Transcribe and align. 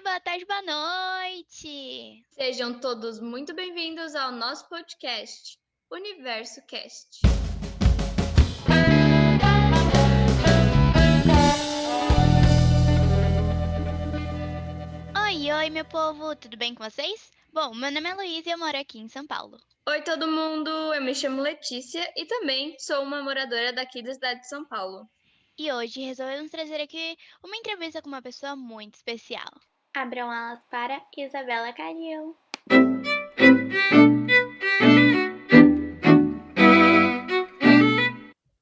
dia, 0.00 0.02
boa 0.02 0.20
tarde, 0.20 0.46
boa 0.46 0.62
noite! 0.62 2.24
Sejam 2.30 2.80
todos 2.80 3.20
muito 3.20 3.54
bem-vindos 3.54 4.14
ao 4.14 4.32
nosso 4.32 4.66
podcast, 4.68 5.58
Universo 5.90 6.64
Cast. 6.66 7.20
Oi, 15.26 15.52
oi, 15.52 15.70
meu 15.70 15.84
povo, 15.84 16.34
tudo 16.36 16.56
bem 16.56 16.74
com 16.74 16.82
vocês? 16.82 17.30
Bom, 17.52 17.74
meu 17.74 17.90
nome 17.90 18.08
é 18.08 18.14
Luísa 18.14 18.48
e 18.48 18.52
eu 18.52 18.58
moro 18.58 18.78
aqui 18.78 18.98
em 18.98 19.08
São 19.08 19.26
Paulo. 19.26 19.58
Oi, 19.86 20.02
todo 20.02 20.26
mundo! 20.26 20.70
Eu 20.94 21.02
me 21.02 21.14
chamo 21.14 21.42
Letícia 21.42 22.10
e 22.16 22.24
também 22.24 22.74
sou 22.78 23.02
uma 23.02 23.22
moradora 23.22 23.72
daqui 23.72 24.02
da 24.02 24.14
cidade 24.14 24.40
de 24.40 24.48
São 24.48 24.64
Paulo. 24.64 25.06
E 25.58 25.70
hoje 25.70 26.00
resolvemos 26.00 26.50
trazer 26.50 26.80
aqui 26.80 27.16
uma 27.44 27.56
entrevista 27.56 28.00
com 28.00 28.08
uma 28.08 28.22
pessoa 28.22 28.56
muito 28.56 28.94
especial. 28.94 29.50
Abram 29.92 30.30
alas 30.30 30.62
para 30.70 31.02
Isabela 31.16 31.72
Calil. 31.72 32.36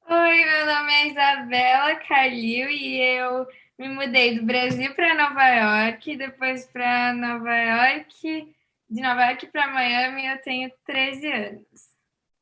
Oi, 0.09 0.45
meu 0.45 0.65
nome 0.65 0.91
é 0.91 1.07
Isabela 1.07 1.95
Calil 2.07 2.69
e 2.71 2.99
eu 2.99 3.45
me 3.77 3.89
mudei 3.89 4.39
do 4.39 4.45
Brasil 4.45 4.91
para 4.95 5.13
Nova 5.13 5.47
York, 5.47 6.17
depois 6.17 6.65
para 6.65 7.13
Nova 7.13 7.55
York, 7.55 8.55
de 8.89 9.01
Nova 9.01 9.25
York 9.25 9.47
para 9.47 9.67
Miami 9.67 10.25
eu 10.25 10.41
tenho 10.41 10.71
13 10.83 11.31
anos. 11.31 11.88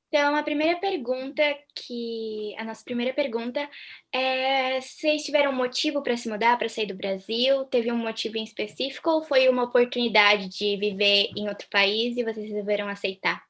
Então, 0.07 0.35
a 0.35 0.43
primeira 0.43 0.79
pergunta 0.79 1.43
que 1.75 2.55
a 2.57 2.63
nossa 2.63 2.81
primeira 2.83 3.13
pergunta 3.13 3.69
é 4.11 4.79
vocês 4.79 5.23
tiveram 5.23 5.51
um 5.51 5.55
motivo 5.55 6.01
para 6.01 6.15
se 6.15 6.29
mudar, 6.29 6.57
para 6.57 6.69
sair 6.69 6.85
do 6.85 6.95
Brasil? 6.95 7.65
Teve 7.65 7.91
um 7.91 7.97
motivo 7.97 8.37
em 8.37 8.43
específico 8.43 9.09
ou 9.09 9.23
foi 9.23 9.49
uma 9.49 9.63
oportunidade 9.63 10.47
de 10.47 10.77
viver 10.77 11.29
em 11.35 11.49
outro 11.49 11.67
país 11.69 12.15
e 12.15 12.23
vocês 12.23 12.49
resolveram 12.49 12.87
aceitar? 12.87 13.43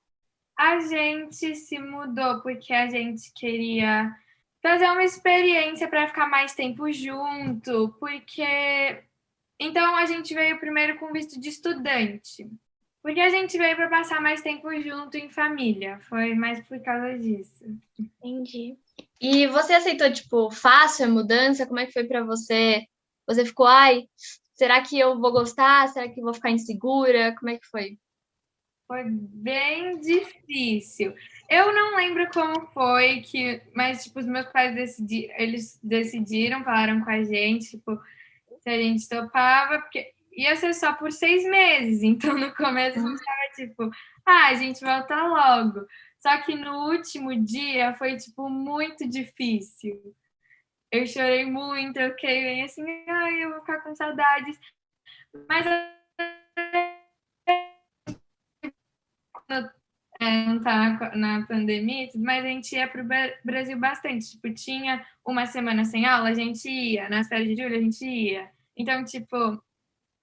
A 0.58 0.80
gente 0.80 1.56
se 1.56 1.78
mudou 1.78 2.42
porque 2.42 2.74
a 2.74 2.90
gente 2.90 3.32
queria 3.36 4.12
fazer 4.60 4.86
uma 4.86 5.04
experiência 5.04 5.88
para 5.88 6.08
ficar 6.08 6.28
mais 6.28 6.56
tempo 6.56 6.92
junto, 6.92 7.96
porque 8.00 9.04
então 9.60 9.96
a 9.96 10.06
gente 10.08 10.34
veio 10.34 10.60
primeiro 10.60 10.98
com 10.98 11.14
visto 11.14 11.40
de 11.40 11.50
estudante. 11.50 12.50
Porque 13.08 13.22
a 13.22 13.30
gente 13.30 13.58
veio 13.58 13.74
para 13.78 13.88
passar 13.88 14.20
mais 14.20 14.42
tempo 14.42 14.70
junto 14.82 15.16
em 15.16 15.30
família. 15.30 15.98
Foi 16.10 16.36
mais 16.36 16.62
por 16.68 16.78
causa 16.82 17.18
disso. 17.18 17.64
Entendi. 17.98 18.76
E 19.22 19.48
você 19.48 19.76
aceitou, 19.76 20.12
tipo, 20.12 20.52
fácil 20.52 21.06
a 21.06 21.08
mudança? 21.08 21.66
Como 21.66 21.80
é 21.80 21.86
que 21.86 21.94
foi 21.94 22.04
para 22.04 22.22
você? 22.26 22.86
Você 23.26 23.46
ficou, 23.46 23.66
ai, 23.66 24.10
será 24.56 24.82
que 24.82 25.00
eu 25.00 25.18
vou 25.22 25.32
gostar? 25.32 25.88
Será 25.88 26.10
que 26.10 26.20
eu 26.20 26.26
vou 26.26 26.34
ficar 26.34 26.52
insegura? 26.52 27.34
Como 27.40 27.50
é 27.50 27.58
que 27.58 27.66
foi? 27.68 27.98
Foi 28.86 29.06
bem 29.06 30.02
difícil. 30.02 31.16
Eu 31.50 31.74
não 31.74 31.96
lembro 31.96 32.30
como 32.34 32.68
foi 32.74 33.22
que, 33.22 33.62
mas 33.74 34.04
tipo, 34.04 34.20
os 34.20 34.26
meus 34.26 34.48
pais 34.48 34.76
decidiram, 34.76 35.34
eles 35.38 35.80
decidiram, 35.82 36.62
falaram 36.62 37.02
com 37.02 37.10
a 37.10 37.24
gente, 37.24 37.70
tipo, 37.70 37.98
se 38.60 38.70
a 38.70 38.78
gente 38.78 39.08
topava, 39.08 39.80
porque 39.80 40.12
ia 40.38 40.56
ser 40.56 40.74
só 40.74 40.94
por 40.94 41.12
seis 41.12 41.44
meses. 41.44 42.04
Então, 42.08 42.38
no 42.38 42.54
começo, 42.56 43.00
a 43.00 43.02
gente 43.02 43.24
tava 43.24 43.56
tipo, 43.56 43.92
ah, 44.26 44.48
a 44.48 44.54
gente 44.54 44.80
volta 44.82 45.16
logo. 45.28 45.86
Só 46.20 46.42
que 46.44 46.56
no 46.56 46.90
último 46.90 47.36
dia 47.44 47.94
foi, 47.96 48.16
tipo, 48.18 48.50
muito 48.50 49.08
difícil. 49.08 50.16
Eu 50.92 51.06
chorei 51.06 51.46
muito, 51.46 51.98
eu 51.98 52.12
fiquei 52.12 52.44
bem 52.44 52.64
assim, 52.64 52.84
ai, 53.08 53.44
eu 53.44 53.50
vou 53.50 53.60
ficar 53.60 53.82
com 53.82 53.96
saudades. 53.96 54.58
Mas 55.50 55.66
é, 60.20 60.46
não 60.46 60.62
tá 60.62 61.16
na 61.16 61.46
pandemia, 61.46 62.10
mas 62.16 62.44
a 62.44 62.48
gente 62.48 62.76
ia 62.76 62.88
pro 62.88 63.06
Brasil 63.44 63.78
bastante. 63.78 64.32
Tipo, 64.32 64.54
tinha 64.54 65.06
uma 65.26 65.46
semana 65.46 65.86
sem 65.86 66.06
aula, 66.06 66.30
a 66.30 66.34
gente 66.34 66.70
ia. 66.70 67.10
Nas 67.10 67.28
férias 67.28 67.50
de 67.50 67.62
julho, 67.62 67.76
a 67.76 67.82
gente 67.82 68.06
ia. 68.06 68.50
Então, 68.76 69.04
tipo, 69.04 69.62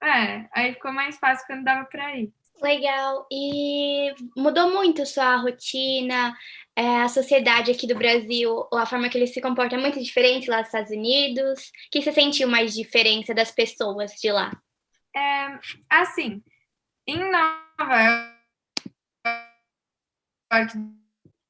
é, 0.05 0.49
aí 0.53 0.75
ficou 0.75 0.93
mais 0.93 1.17
fácil 1.19 1.47
quando 1.47 1.65
dava 1.65 1.85
para 1.87 2.17
ir. 2.17 2.33
Legal. 2.63 3.27
E 3.31 4.15
mudou 4.37 4.73
muito 4.73 5.05
sua 5.05 5.37
rotina, 5.37 6.35
é, 6.77 7.03
a 7.03 7.09
sociedade 7.09 7.71
aqui 7.71 7.87
do 7.87 7.95
Brasil, 7.95 8.67
a 8.73 8.87
forma 8.87 9.09
que 9.09 9.19
ele 9.19 9.27
se 9.27 9.41
comporta 9.41 9.77
é 9.77 9.79
muito 9.79 10.03
diferente 10.03 10.49
lá 10.49 10.59
nos 10.59 10.67
Estados 10.67 10.91
Unidos. 10.91 11.69
O 11.69 11.73
que 11.91 12.03
você 12.03 12.13
sentiu 12.13 12.49
mais 12.49 12.75
diferença 12.75 13.35
das 13.35 13.51
pessoas 13.51 14.13
de 14.13 14.33
lá? 14.33 14.51
É, 15.17 15.59
assim, 15.91 16.43
em 17.07 17.19
Nova 17.31 18.35
York 20.53 20.77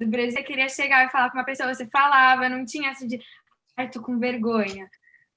do 0.00 0.06
Brasil, 0.08 0.32
você 0.32 0.42
queria 0.42 0.68
chegar 0.68 1.06
e 1.06 1.10
falar 1.10 1.30
com 1.30 1.38
uma 1.38 1.44
pessoa, 1.44 1.72
você 1.72 1.86
falava, 1.86 2.48
não 2.48 2.64
tinha 2.64 2.90
assim 2.90 3.06
de, 3.06 3.20
ai, 3.76 3.90
tô 3.90 4.02
com 4.02 4.18
vergonha. 4.18 4.88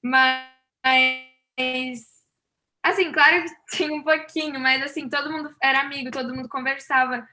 Mas 0.02 0.48
Assim, 2.88 3.12
claro 3.12 3.44
que 3.44 3.50
tinha 3.76 3.92
um 3.92 4.02
pouquinho, 4.02 4.58
mas 4.58 4.82
assim, 4.82 5.08
todo 5.08 5.30
mundo 5.30 5.54
era 5.62 5.80
amigo, 5.80 6.10
todo 6.10 6.34
mundo 6.34 6.48
conversava, 6.48 7.26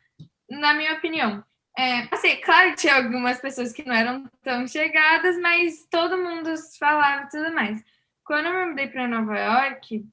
na 0.50 0.74
minha 0.74 0.94
opinião. 0.94 1.44
É, 1.78 2.08
assim, 2.12 2.38
claro 2.38 2.72
que 2.72 2.78
tinha 2.78 2.96
algumas 2.96 3.40
pessoas 3.40 3.74
que 3.74 3.84
não 3.86 3.94
eram 3.94 4.30
tão 4.42 4.68
chegadas, 4.68 5.38
mas 5.40 5.86
todo 5.90 6.18
mundo 6.18 6.54
falava 6.80 7.24
e 7.24 7.30
tudo 7.30 7.54
mais. 7.54 7.84
Quando 8.24 8.48
eu 8.48 8.54
me 8.54 8.66
mudei 8.68 8.88
para 8.88 9.08
Nova 9.08 9.38
York, 9.38 10.06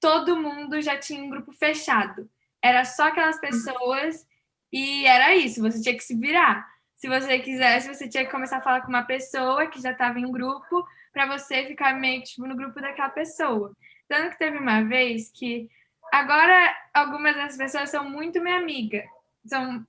todo 0.00 0.36
mundo 0.36 0.80
já 0.80 0.98
tinha 0.98 1.22
um 1.22 1.30
grupo 1.30 1.52
fechado. 1.52 2.28
Era 2.62 2.84
só 2.84 3.08
aquelas 3.08 3.38
pessoas 3.40 4.26
e 4.72 5.06
era 5.06 5.34
isso, 5.34 5.60
você 5.60 5.80
tinha 5.82 5.94
que 5.94 6.04
se 6.04 6.16
virar. 6.16 6.66
Se 6.96 7.08
você 7.08 7.38
quisesse, 7.38 7.88
você 7.88 8.08
tinha 8.08 8.24
que 8.24 8.30
começar 8.30 8.58
a 8.58 8.62
falar 8.62 8.82
com 8.82 8.88
uma 8.88 9.02
pessoa 9.02 9.66
que 9.66 9.80
já 9.80 9.92
estava 9.92 10.18
em 10.18 10.30
grupo 10.30 10.86
para 11.12 11.26
você 11.26 11.66
ficar 11.66 11.98
meio 11.98 12.22
tipo 12.22 12.46
no 12.46 12.56
grupo 12.56 12.80
daquela 12.80 13.10
pessoa. 13.10 13.74
Tanto 14.08 14.30
que 14.30 14.38
teve 14.38 14.58
uma 14.58 14.82
vez 14.82 15.30
que 15.30 15.68
agora 16.12 16.76
algumas 16.92 17.34
das 17.34 17.56
pessoas 17.56 17.90
são 17.90 18.08
muito 18.08 18.40
minha 18.40 18.56
amiga. 18.56 19.04
São, 19.46 19.84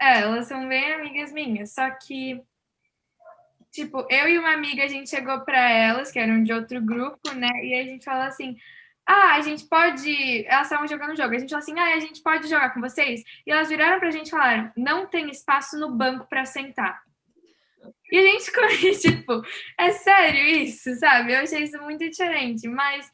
é, 0.00 0.20
elas 0.20 0.46
são 0.46 0.68
bem 0.68 0.94
amigas 0.94 1.32
minhas. 1.32 1.72
Só 1.72 1.90
que, 1.90 2.42
tipo, 3.70 4.06
eu 4.10 4.28
e 4.28 4.38
uma 4.38 4.52
amiga, 4.52 4.84
a 4.84 4.88
gente 4.88 5.10
chegou 5.10 5.40
para 5.40 5.70
elas, 5.70 6.10
que 6.10 6.18
eram 6.18 6.42
de 6.42 6.52
outro 6.52 6.80
grupo, 6.80 7.32
né? 7.32 7.50
E 7.62 7.74
a 7.78 7.84
gente 7.84 8.04
falou 8.04 8.24
assim: 8.24 8.56
ah, 9.06 9.34
a 9.34 9.40
gente 9.42 9.64
pode. 9.64 10.46
Elas 10.46 10.66
estavam 10.66 10.86
jogando 10.86 11.16
jogo. 11.16 11.34
A 11.34 11.38
gente 11.38 11.50
falou 11.50 11.62
assim: 11.62 11.78
ah, 11.78 11.94
a 11.94 12.00
gente 12.00 12.22
pode 12.22 12.48
jogar 12.48 12.72
com 12.72 12.80
vocês? 12.80 13.22
E 13.46 13.50
elas 13.50 13.68
viraram 13.68 13.98
pra 13.98 14.10
gente 14.10 14.28
e 14.28 14.30
falaram: 14.30 14.72
não 14.76 15.06
tem 15.06 15.28
espaço 15.30 15.78
no 15.78 15.90
banco 15.90 16.26
para 16.26 16.46
sentar. 16.46 17.02
E 18.10 18.18
a 18.18 18.22
gente 18.22 18.44
ficou 18.50 18.68
tipo, 18.98 19.42
é 19.78 19.90
sério 19.90 20.42
isso, 20.42 20.94
sabe? 20.96 21.32
Eu 21.34 21.40
achei 21.40 21.62
isso 21.62 21.80
muito 21.82 22.08
diferente, 22.08 22.66
mas 22.66 23.10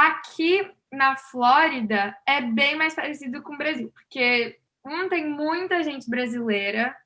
Aqui 0.00 0.66
na 0.90 1.14
Flórida 1.14 2.16
é 2.26 2.40
bem 2.40 2.74
mais 2.74 2.94
parecido 2.94 3.42
com 3.42 3.52
o 3.52 3.58
Brasil, 3.58 3.90
porque 3.92 4.58
um 4.82 5.10
tem 5.10 5.28
muita 5.28 5.82
gente 5.82 6.08
brasileira, 6.08 6.96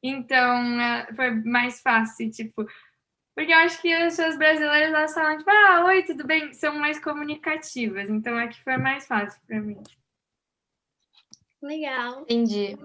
então 0.00 0.80
é, 0.80 1.12
foi 1.16 1.32
mais 1.42 1.80
fácil, 1.80 2.30
tipo, 2.30 2.64
porque 3.34 3.52
eu 3.52 3.58
acho 3.58 3.82
que 3.82 3.92
as 3.92 4.14
pessoas 4.14 4.38
brasileiras 4.38 4.94
elas 4.94 5.14
falam, 5.14 5.36
tipo, 5.36 5.50
ah, 5.50 5.84
oi, 5.86 6.04
tudo 6.04 6.24
bem? 6.24 6.52
São 6.52 6.78
mais 6.78 7.00
comunicativas, 7.00 8.08
então 8.08 8.38
aqui 8.38 8.62
foi 8.62 8.76
mais 8.76 9.04
fácil 9.04 9.40
para 9.44 9.60
mim. 9.60 9.82
Legal. 11.60 12.22
Entendi. 12.22 12.78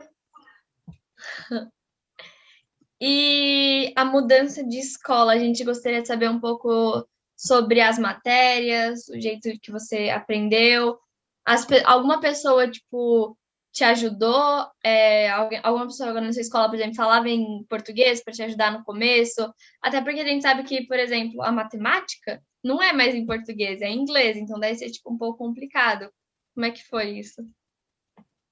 E 3.00 3.94
a 3.96 4.04
mudança 4.04 4.64
de 4.64 4.80
escola, 4.80 5.34
a 5.34 5.38
gente 5.38 5.64
gostaria 5.64 6.02
de 6.02 6.08
saber 6.08 6.30
um 6.30 6.40
pouco 6.40 7.08
sobre 7.42 7.82
as 7.82 7.98
matérias, 7.98 9.08
o 9.10 9.20
jeito 9.20 9.50
que 9.60 9.72
você 9.72 10.10
aprendeu. 10.10 11.00
As, 11.44 11.66
alguma 11.86 12.22
pessoa, 12.22 12.70
tipo, 12.70 13.36
te 13.74 13.84
ajudou? 13.84 14.68
É, 14.84 15.32
alguém, 15.32 15.60
alguma 15.64 15.88
pessoa 15.88 16.22
na 16.22 16.32
sua 16.32 16.42
escola, 16.42 16.70
por 16.70 16.76
exemplo, 16.76 16.94
falava 16.94 17.28
em 17.28 17.66
português 17.68 18.24
para 18.24 18.32
te 18.32 18.44
ajudar 18.44 18.72
no 18.72 18.84
começo? 18.84 19.52
Até 19.82 20.02
porque 20.02 20.20
a 20.20 20.26
gente 20.26 20.44
sabe 20.44 20.64
que, 20.64 20.86
por 20.86 21.00
exemplo, 21.00 21.42
a 21.42 21.52
matemática 21.52 22.40
não 22.64 22.80
é 22.80 22.94
mais 22.94 23.16
em 23.16 23.26
português, 23.26 23.82
é 23.82 23.88
em 23.88 24.02
inglês, 24.02 24.38
então 24.38 24.60
deve 24.60 24.76
ser, 24.76 24.92
tipo, 24.92 25.12
um 25.12 25.18
pouco 25.18 25.40
complicado. 25.40 26.12
Como 26.54 26.68
é 26.68 26.70
que 26.70 26.88
foi 26.88 27.18
isso? 27.18 27.42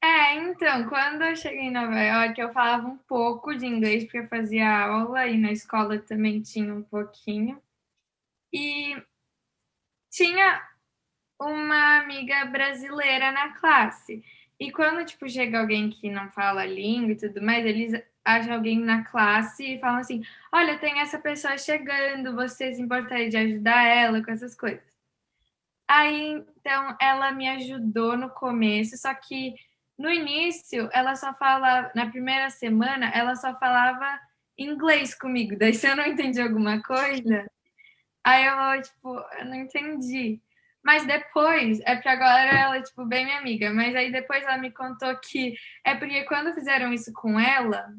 É, 0.01 0.33
então, 0.33 0.89
quando 0.89 1.21
eu 1.25 1.35
cheguei 1.35 1.65
em 1.65 1.71
Nova 1.71 1.99
York, 1.99 2.41
eu 2.41 2.51
falava 2.51 2.87
um 2.87 2.97
pouco 2.97 3.55
de 3.55 3.67
inglês, 3.67 4.03
porque 4.05 4.17
eu 4.17 4.27
fazia 4.27 4.87
aula 4.87 5.27
e 5.27 5.37
na 5.37 5.51
escola 5.51 5.99
também 5.99 6.41
tinha 6.41 6.73
um 6.73 6.81
pouquinho. 6.81 7.61
E 8.53 8.95
tinha 10.09 10.61
uma 11.39 11.99
amiga 11.99 12.45
brasileira 12.45 13.31
na 13.31 13.53
classe. 13.53 14.23
E 14.59 14.71
quando, 14.71 15.05
tipo, 15.05 15.29
chega 15.29 15.59
alguém 15.59 15.89
que 15.89 16.09
não 16.09 16.29
fala 16.29 16.65
língua 16.65 17.13
e 17.13 17.17
tudo 17.17 17.41
mais, 17.41 17.65
eles 17.65 17.93
acham 18.25 18.53
alguém 18.53 18.79
na 18.79 19.03
classe 19.05 19.75
e 19.75 19.79
falam 19.79 19.99
assim: 19.99 20.23
Olha, 20.51 20.77
tem 20.77 20.99
essa 20.99 21.17
pessoa 21.17 21.57
chegando, 21.57 22.35
você 22.35 22.73
se 22.73 22.81
importaria 22.81 23.29
de 23.29 23.37
ajudar 23.37 23.83
ela 23.85 24.23
com 24.23 24.31
essas 24.31 24.55
coisas. 24.55 24.83
Aí, 25.87 26.43
então, 26.59 26.95
ela 27.01 27.31
me 27.31 27.49
ajudou 27.49 28.15
no 28.15 28.29
começo, 28.29 28.95
só 28.97 29.13
que 29.13 29.55
no 29.97 30.09
início, 30.09 30.89
ela 30.93 31.15
só 31.15 31.33
fala, 31.33 31.91
na 31.95 32.09
primeira 32.09 32.49
semana, 32.49 33.09
ela 33.13 33.35
só 33.35 33.57
falava 33.59 34.19
inglês 34.57 35.15
comigo. 35.15 35.57
Daí, 35.57 35.73
se 35.73 35.87
eu 35.87 35.95
não 35.95 36.05
entendi 36.05 36.39
alguma 36.39 36.81
coisa, 36.81 37.49
aí 38.23 38.45
eu, 38.45 38.81
tipo, 38.81 39.17
eu 39.39 39.45
não 39.45 39.55
entendi. 39.55 40.41
Mas 40.83 41.05
depois, 41.05 41.79
é 41.81 41.95
porque 41.95 42.09
agora 42.09 42.49
ela 42.49 42.77
é, 42.77 42.81
tipo, 42.81 43.05
bem 43.05 43.25
minha 43.25 43.39
amiga, 43.39 43.71
mas 43.73 43.95
aí 43.95 44.11
depois 44.11 44.43
ela 44.43 44.57
me 44.57 44.71
contou 44.71 45.15
que 45.17 45.55
é 45.85 45.95
porque 45.95 46.23
quando 46.25 46.53
fizeram 46.53 46.93
isso 46.93 47.11
com 47.13 47.39
ela, 47.39 47.93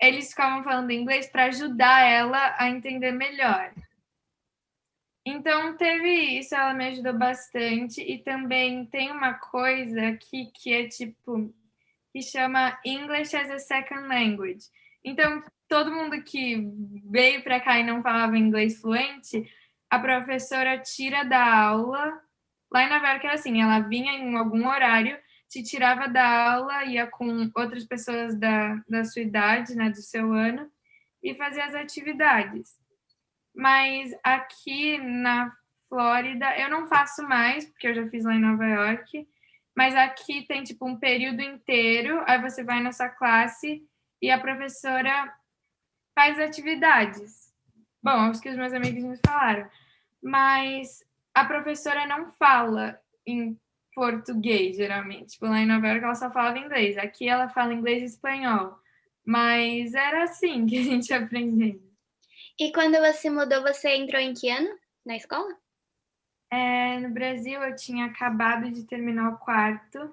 eles 0.00 0.30
ficavam 0.30 0.62
falando 0.62 0.92
inglês 0.92 1.28
para 1.28 1.46
ajudar 1.46 2.02
ela 2.02 2.54
a 2.58 2.68
entender 2.68 3.12
melhor. 3.12 3.72
Então 5.26 5.76
teve 5.76 6.38
isso, 6.38 6.54
ela 6.54 6.72
me 6.72 6.86
ajudou 6.86 7.12
bastante 7.12 8.00
e 8.00 8.18
também 8.22 8.86
tem 8.86 9.10
uma 9.10 9.34
coisa 9.34 10.08
aqui 10.08 10.50
que 10.54 10.72
é 10.72 10.88
tipo 10.88 11.52
que 12.10 12.22
chama 12.22 12.78
English 12.84 13.36
as 13.36 13.50
a 13.50 13.58
Second 13.58 14.08
Language. 14.08 14.66
Então 15.04 15.42
todo 15.68 15.92
mundo 15.92 16.22
que 16.22 16.70
veio 17.04 17.42
para 17.42 17.60
cá 17.60 17.78
e 17.78 17.84
não 17.84 18.02
falava 18.02 18.38
inglês 18.38 18.80
fluente, 18.80 19.48
a 19.90 19.98
professora 19.98 20.78
tira 20.78 21.24
da 21.24 21.44
aula. 21.44 22.20
Lá 22.72 22.84
em 22.84 22.88
Nova 22.88 23.08
York 23.08 23.26
era 23.26 23.34
assim, 23.34 23.62
ela 23.62 23.80
vinha 23.80 24.12
em 24.12 24.36
algum 24.36 24.66
horário, 24.66 25.18
te 25.48 25.62
tirava 25.62 26.08
da 26.08 26.52
aula, 26.52 26.84
ia 26.84 27.06
com 27.06 27.50
outras 27.54 27.84
pessoas 27.84 28.38
da, 28.38 28.82
da 28.88 29.04
sua 29.04 29.22
idade, 29.22 29.74
né, 29.74 29.90
do 29.90 30.02
seu 30.02 30.32
ano, 30.32 30.70
e 31.22 31.34
fazia 31.34 31.64
as 31.64 31.74
atividades. 31.74 32.76
Mas 33.54 34.14
aqui 34.22 34.98
na 34.98 35.52
Flórida, 35.88 36.58
eu 36.58 36.68
não 36.68 36.86
faço 36.86 37.22
mais, 37.26 37.64
porque 37.66 37.88
eu 37.88 37.94
já 37.94 38.06
fiz 38.08 38.24
lá 38.24 38.34
em 38.34 38.40
Nova 38.40 38.66
York, 38.66 39.26
mas 39.74 39.96
aqui 39.96 40.46
tem 40.46 40.62
tipo 40.62 40.86
um 40.86 40.98
período 40.98 41.40
inteiro, 41.40 42.22
aí 42.26 42.40
você 42.42 42.62
vai 42.62 42.82
na 42.82 42.92
sua 42.92 43.08
classe 43.08 43.82
e 44.20 44.30
a 44.30 44.38
professora 44.38 45.32
faz 46.18 46.36
atividades. 46.40 47.54
Bom, 48.02 48.30
os 48.30 48.40
que 48.40 48.48
os 48.48 48.56
meus 48.56 48.72
amigos 48.72 49.04
me 49.04 49.16
falaram. 49.24 49.70
Mas 50.20 51.06
a 51.32 51.44
professora 51.44 52.08
não 52.08 52.32
fala 52.32 53.00
em 53.24 53.56
português, 53.94 54.76
geralmente. 54.76 55.34
Tipo, 55.34 55.46
lá 55.46 55.60
em 55.60 55.66
Nova 55.66 55.86
York 55.86 56.02
ela 56.02 56.14
só 56.16 56.28
falava 56.28 56.58
inglês. 56.58 56.98
Aqui 56.98 57.28
ela 57.28 57.48
fala 57.48 57.72
inglês 57.72 58.02
e 58.02 58.06
espanhol. 58.06 58.76
Mas 59.24 59.94
era 59.94 60.24
assim 60.24 60.66
que 60.66 60.80
a 60.80 60.82
gente 60.82 61.14
aprendeu. 61.14 61.80
E 62.58 62.72
quando 62.72 62.98
você 62.98 63.30
mudou, 63.30 63.62
você 63.62 63.94
entrou 63.94 64.20
em 64.20 64.34
que 64.34 64.50
ano 64.50 64.76
na 65.06 65.14
escola? 65.14 65.56
É, 66.50 66.98
no 66.98 67.10
Brasil 67.10 67.62
eu 67.62 67.76
tinha 67.76 68.06
acabado 68.06 68.68
de 68.72 68.82
terminar 68.82 69.34
o 69.34 69.38
quarto. 69.38 70.12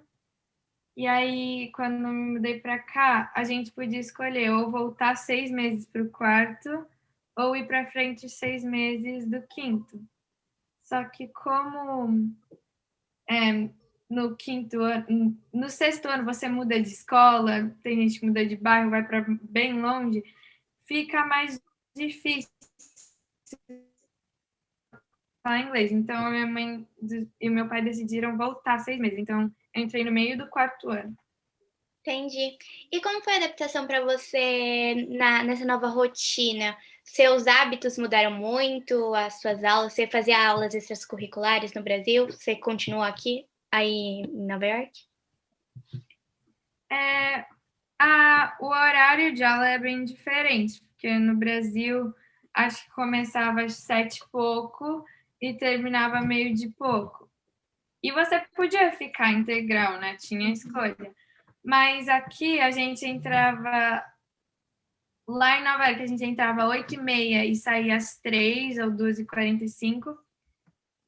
E 0.96 1.08
aí, 1.08 1.72
quando 1.74 2.08
me 2.08 2.34
mudei 2.34 2.60
para 2.60 2.80
cá, 2.80 3.32
a 3.36 3.44
gente 3.44 3.72
podia 3.72 4.00
escolher 4.00 4.50
ou 4.52 4.72
voltar 4.72 5.16
seis 5.16 5.52
meses 5.52 5.86
para 5.86 6.02
o 6.02 6.10
quarto 6.10 6.88
ou 7.36 7.56
ir 7.56 7.68
para 7.68 7.92
frente 7.92 8.30
seis 8.30 8.64
meses 8.64 9.30
do 9.30 9.42
quinto. 9.48 10.02
Só 10.82 11.04
que 11.04 11.28
como 11.28 12.32
é, 13.30 13.70
no 14.10 14.36
quinto 14.38 14.80
ano, 14.82 15.38
no 15.52 15.70
sexto 15.70 16.08
ano 16.08 16.24
você 16.24 16.48
muda 16.48 16.80
de 16.80 16.88
escola, 16.88 17.76
tem 17.84 18.02
gente 18.02 18.20
que 18.20 18.28
muda 18.28 18.46
de 18.46 18.56
bairro, 18.56 18.90
vai 18.90 19.06
para 19.06 19.26
bem 19.42 19.82
longe, 19.82 20.24
fica 20.86 21.26
mais 21.26 21.60
difícil 21.96 22.50
falar 25.44 25.60
inglês. 25.60 25.92
Então, 25.92 26.32
minha 26.32 26.48
mãe 26.48 26.88
e 27.40 27.50
meu 27.50 27.68
pai 27.68 27.84
decidiram 27.84 28.38
voltar 28.38 28.80
seis 28.80 29.00
meses. 29.00 29.20
Então, 29.20 29.52
entrei 29.76 30.04
no 30.04 30.12
meio 30.12 30.38
do 30.38 30.48
quarto 30.50 30.90
ano. 30.90 31.16
Entendi. 32.02 32.56
E 32.92 33.02
como 33.02 33.24
foi 33.24 33.34
a 33.34 33.38
adaptação 33.38 33.88
para 33.88 34.06
você 34.06 35.08
na, 35.10 35.44
nessa 35.44 35.66
nova 35.66 35.88
rotina? 35.88 36.78
Seus 37.04 37.48
hábitos 37.48 37.98
mudaram 37.98 38.32
muito? 38.32 39.14
As 39.16 39.42
suas 39.42 39.64
aulas? 39.64 39.94
Você 39.94 40.06
fazia 40.06 40.48
aulas 40.48 40.76
extracurriculares 40.76 41.74
no 41.74 41.82
Brasil? 41.82 42.28
Você 42.28 42.56
continua 42.56 43.08
aqui, 43.08 43.48
aí 43.72 44.22
em 44.22 44.48
Nova 44.48 44.66
York? 44.66 44.92
É, 46.92 47.46
a, 48.00 48.56
o 48.62 48.68
horário 48.68 49.34
de 49.34 49.44
aula 49.44 49.68
é 49.68 49.80
bem 49.80 50.06
diferente, 50.06 50.82
porque 50.82 51.18
no 51.18 51.36
Brasil 51.36 52.14
acho 52.54 52.86
que 52.86 52.92
começava 52.92 53.64
às 53.64 53.74
sete 53.78 54.18
e 54.18 54.30
pouco 54.32 55.04
e 55.42 55.56
terminava 55.56 56.22
meio 56.22 56.54
de 56.54 56.70
pouco. 56.70 57.25
E 58.04 58.12
você 58.12 58.40
podia 58.56 58.92
ficar 58.92 59.32
integral, 59.32 60.00
né? 60.00 60.16
Tinha 60.16 60.52
escolha. 60.52 61.14
Mas 61.64 62.08
aqui 62.08 62.60
a 62.60 62.70
gente 62.70 63.06
entrava. 63.06 64.04
Lá 65.28 65.58
em 65.58 65.64
Nova 65.64 65.88
York 65.88 66.04
a 66.04 66.08
gente 66.08 66.24
entrava 66.24 66.64
às 66.64 66.70
8h30 66.70 67.46
e 67.46 67.56
saía 67.56 67.96
às 67.96 68.18
3 68.20 68.78
ou 68.78 68.92
12h45. 68.92 70.16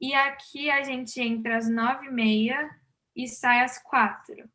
E 0.01 0.13
aqui 0.13 0.69
a 0.69 0.83
gente 0.83 1.21
entra 1.21 1.57
às 1.57 1.69
9h30 1.69 2.69
e 3.15 3.27
sai 3.27 3.61
às 3.61 3.81
4 3.81 4.47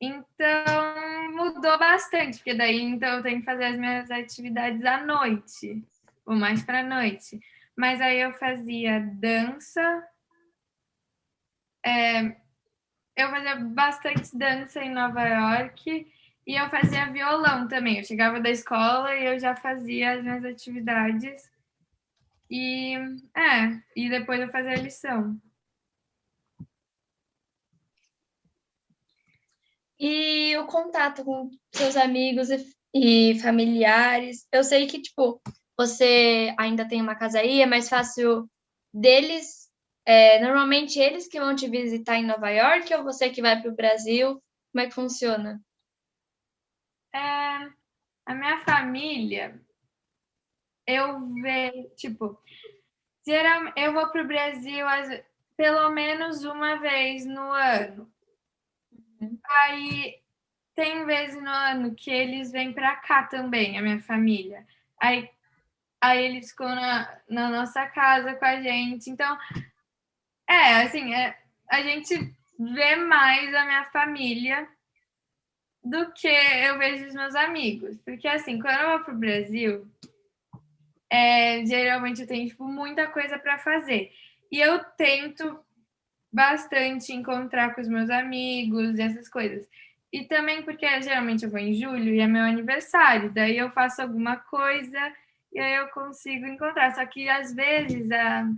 Então 0.00 1.32
mudou 1.32 1.78
bastante, 1.78 2.38
porque 2.38 2.54
daí 2.54 2.80
então 2.80 3.16
eu 3.16 3.22
tenho 3.22 3.40
que 3.40 3.44
fazer 3.44 3.64
as 3.64 3.78
minhas 3.78 4.10
atividades 4.10 4.84
à 4.84 5.04
noite, 5.04 5.84
ou 6.26 6.34
mais 6.34 6.64
para 6.64 6.82
noite. 6.82 7.40
Mas 7.76 8.00
aí 8.00 8.20
eu 8.20 8.32
fazia 8.34 9.00
dança, 9.00 10.08
é, 11.84 12.36
eu 13.16 13.30
fazia 13.30 13.56
bastante 13.56 14.36
dança 14.36 14.82
em 14.82 14.92
Nova 14.92 15.22
York 15.26 16.06
e 16.46 16.54
eu 16.54 16.70
fazia 16.70 17.10
violão 17.10 17.66
também. 17.68 17.98
Eu 17.98 18.04
chegava 18.04 18.40
da 18.40 18.50
escola 18.50 19.14
e 19.14 19.26
eu 19.26 19.38
já 19.38 19.56
fazia 19.56 20.12
as 20.12 20.22
minhas 20.22 20.44
atividades. 20.44 21.50
E 22.50 22.94
é, 23.36 23.82
e 23.96 24.08
depois 24.08 24.40
eu 24.40 24.50
fazia 24.50 24.72
a 24.72 24.76
lição. 24.76 25.38
E 29.98 30.56
o 30.56 30.66
contato 30.66 31.24
com 31.24 31.50
seus 31.72 31.96
amigos 31.96 32.50
e, 32.50 32.64
e 32.94 33.40
familiares. 33.40 34.46
Eu 34.52 34.62
sei 34.62 34.86
que, 34.86 35.02
tipo, 35.02 35.42
você 35.76 36.54
ainda 36.56 36.86
tem 36.88 37.02
uma 37.02 37.16
casa 37.16 37.40
aí, 37.40 37.60
é 37.60 37.66
mais 37.66 37.88
fácil 37.88 38.48
deles 38.94 39.57
é, 40.08 40.40
normalmente 40.40 40.98
eles 40.98 41.28
que 41.28 41.38
vão 41.38 41.54
te 41.54 41.68
visitar 41.68 42.16
em 42.16 42.24
Nova 42.24 42.48
York 42.48 42.94
ou 42.94 43.04
você 43.04 43.28
que 43.28 43.42
vai 43.42 43.60
para 43.60 43.70
o 43.70 43.76
Brasil? 43.76 44.42
Como 44.72 44.82
é 44.82 44.86
que 44.86 44.94
funciona? 44.94 45.60
É, 47.14 47.18
a 48.24 48.34
minha 48.34 48.58
família, 48.60 49.60
eu 50.86 51.20
vejo, 51.42 51.90
tipo, 51.94 52.42
geral, 53.26 53.70
eu 53.76 53.92
vou 53.92 54.08
para 54.08 54.22
o 54.22 54.26
Brasil 54.26 54.86
pelo 55.58 55.90
menos 55.90 56.42
uma 56.42 56.76
vez 56.76 57.26
no 57.26 57.52
ano. 57.52 58.10
Uhum. 59.20 59.38
Aí 59.44 60.22
tem 60.74 61.04
vezes 61.04 61.42
no 61.42 61.50
ano 61.50 61.94
que 61.94 62.10
eles 62.10 62.50
vêm 62.50 62.72
para 62.72 62.96
cá 62.96 63.24
também, 63.24 63.76
a 63.76 63.82
minha 63.82 64.00
família. 64.00 64.66
Aí, 64.98 65.28
aí 66.00 66.24
eles 66.24 66.48
ficam 66.48 66.74
na, 66.74 67.20
na 67.28 67.50
nossa 67.50 67.84
casa 67.88 68.34
com 68.36 68.44
a 68.46 68.62
gente. 68.62 69.10
Então, 69.10 69.36
é, 70.48 70.82
assim, 70.82 71.14
é, 71.14 71.36
a 71.68 71.82
gente 71.82 72.34
vê 72.58 72.96
mais 72.96 73.54
a 73.54 73.64
minha 73.64 73.84
família 73.86 74.68
do 75.84 76.12
que 76.12 76.28
eu 76.28 76.78
vejo 76.78 77.06
os 77.06 77.14
meus 77.14 77.34
amigos. 77.34 77.96
Porque, 78.04 78.26
assim, 78.26 78.58
quando 78.58 78.80
eu 78.80 78.90
vou 78.90 79.00
pro 79.04 79.14
Brasil, 79.14 79.86
é, 81.10 81.64
geralmente 81.64 82.22
eu 82.22 82.26
tenho, 82.26 82.48
tipo, 82.48 82.64
muita 82.64 83.06
coisa 83.06 83.38
para 83.38 83.58
fazer. 83.58 84.10
E 84.50 84.60
eu 84.60 84.82
tento 84.96 85.58
bastante 86.32 87.12
encontrar 87.12 87.74
com 87.74 87.80
os 87.80 87.88
meus 87.88 88.10
amigos 88.10 88.98
e 88.98 89.02
essas 89.02 89.28
coisas. 89.28 89.66
E 90.12 90.24
também 90.24 90.62
porque 90.62 90.86
geralmente 91.02 91.44
eu 91.44 91.50
vou 91.50 91.58
em 91.58 91.74
julho 91.74 92.14
e 92.14 92.20
é 92.20 92.26
meu 92.26 92.42
aniversário, 92.42 93.30
daí 93.30 93.58
eu 93.58 93.70
faço 93.70 94.00
alguma 94.00 94.36
coisa 94.36 95.12
e 95.52 95.58
aí 95.58 95.76
eu 95.76 95.88
consigo 95.88 96.46
encontrar. 96.46 96.94
Só 96.94 97.04
que 97.04 97.28
às 97.28 97.54
vezes 97.54 98.10
a 98.10 98.50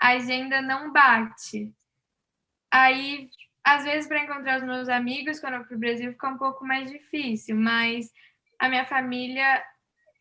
a 0.00 0.08
agenda 0.12 0.62
não 0.62 0.92
bate. 0.92 1.72
Aí, 2.72 3.28
às 3.64 3.84
vezes, 3.84 4.08
para 4.08 4.24
encontrar 4.24 4.58
os 4.58 4.64
meus 4.64 4.88
amigos, 4.88 5.38
quando 5.40 5.54
eu 5.54 5.64
para 5.64 5.76
o 5.76 5.78
Brasil, 5.78 6.12
fica 6.12 6.28
um 6.28 6.38
pouco 6.38 6.64
mais 6.64 6.90
difícil, 6.90 7.56
mas 7.56 8.10
a 8.58 8.68
minha 8.68 8.84
família, 8.84 9.62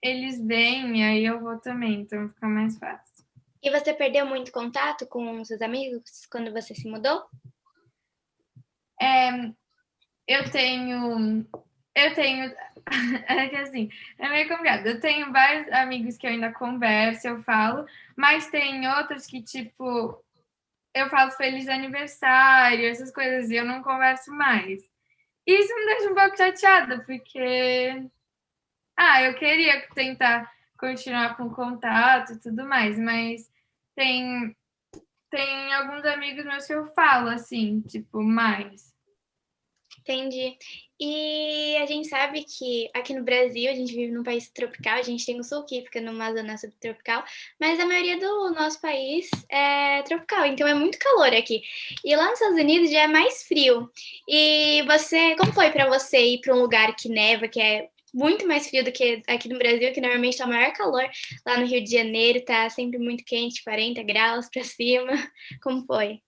eles 0.03 0.43
vêm, 0.45 1.05
aí 1.05 1.25
eu 1.25 1.39
vou 1.39 1.57
também, 1.59 2.01
então 2.01 2.29
fica 2.29 2.47
mais 2.47 2.77
fácil. 2.77 3.25
E 3.61 3.69
você 3.69 3.93
perdeu 3.93 4.25
muito 4.25 4.51
contato 4.51 5.05
com 5.05 5.43
seus 5.43 5.61
amigos 5.61 6.25
quando 6.31 6.51
você 6.51 6.73
se 6.73 6.87
mudou? 6.89 7.25
É, 9.01 9.51
eu 10.27 10.49
tenho. 10.51 11.45
Eu 11.95 12.13
tenho. 12.13 12.53
É 13.27 13.47
que 13.49 13.55
assim, 13.55 13.87
é 14.17 14.27
meio 14.29 14.47
complicado. 14.49 14.87
Eu 14.87 14.99
tenho 14.99 15.31
vários 15.31 15.71
amigos 15.73 16.17
que 16.17 16.25
eu 16.25 16.31
ainda 16.31 16.51
converso, 16.51 17.27
eu 17.27 17.43
falo, 17.43 17.85
Mas 18.19 18.49
tem 18.49 18.85
outros 18.85 19.25
que, 19.25 19.41
tipo, 19.41 20.21
eu 20.93 21.09
falo 21.09 21.31
feliz 21.31 21.69
aniversário, 21.69 22.85
essas 22.85 23.13
coisas, 23.13 23.49
e 23.49 23.55
eu 23.55 23.63
não 23.63 23.81
converso 23.81 24.29
mais. 24.33 24.83
Isso 25.47 25.73
me 25.73 25.85
deixa 25.85 26.11
um 26.11 26.15
pouco 26.15 26.35
chateada, 26.35 27.01
porque. 27.05 28.05
Ah, 28.97 29.23
eu 29.23 29.35
queria 29.35 29.87
tentar 29.95 30.51
continuar 30.77 31.37
com 31.37 31.49
contato 31.49 32.33
e 32.33 32.41
tudo 32.41 32.65
mais, 32.65 32.99
mas 32.99 33.49
tem, 33.95 34.53
tem 35.29 35.73
alguns 35.75 36.03
amigos 36.03 36.43
meus 36.43 36.67
que 36.67 36.73
eu 36.73 36.87
falo 36.87 37.29
assim, 37.29 37.79
tipo, 37.83 38.21
mais. 38.21 38.93
Entendi. 39.97 40.57
E 40.99 41.77
a 41.77 41.85
gente 41.85 42.09
sabe 42.09 42.43
que 42.43 42.89
aqui 42.93 43.13
no 43.13 43.23
Brasil 43.23 43.71
a 43.71 43.73
gente 43.73 43.95
vive 43.95 44.11
num 44.11 44.23
país 44.23 44.49
tropical, 44.49 44.95
a 44.97 45.01
gente 45.01 45.25
tem 45.25 45.39
o 45.39 45.43
sul 45.43 45.63
que 45.63 45.81
fica 45.83 46.01
numa 46.01 46.33
zona 46.33 46.57
subtropical, 46.57 47.23
mas 47.57 47.79
a 47.79 47.85
maioria 47.85 48.19
do 48.19 48.51
nosso 48.51 48.81
país 48.81 49.29
é 49.49 50.01
tropical, 50.03 50.45
então 50.45 50.67
é 50.67 50.73
muito 50.73 50.99
calor 50.99 51.33
aqui. 51.33 51.61
E 52.03 52.13
lá 52.15 52.25
nos 52.25 52.33
Estados 52.33 52.59
Unidos 52.59 52.91
já 52.91 53.03
é 53.03 53.07
mais 53.07 53.43
frio. 53.43 53.89
E 54.27 54.83
você, 54.83 55.35
como 55.37 55.53
foi 55.53 55.71
para 55.71 55.87
você 55.87 56.19
ir 56.19 56.41
para 56.41 56.53
um 56.53 56.59
lugar 56.59 56.93
que 56.95 57.07
neva, 57.07 57.47
que 57.47 57.61
é 57.61 57.87
muito 58.13 58.45
mais 58.47 58.67
frio 58.67 58.83
do 58.83 58.91
que 58.91 59.21
aqui 59.27 59.47
no 59.47 59.57
Brasil, 59.57 59.93
que 59.93 60.01
normalmente 60.01 60.33
está 60.33 60.45
maior 60.47 60.73
calor. 60.73 61.07
Lá 61.45 61.57
no 61.57 61.65
Rio 61.65 61.83
de 61.83 61.91
Janeiro 61.91 62.43
tá 62.43 62.69
sempre 62.69 62.99
muito 62.99 63.23
quente, 63.23 63.63
40 63.63 64.03
graus 64.03 64.49
para 64.49 64.63
cima. 64.63 65.11
Como 65.63 65.85
foi? 65.85 66.21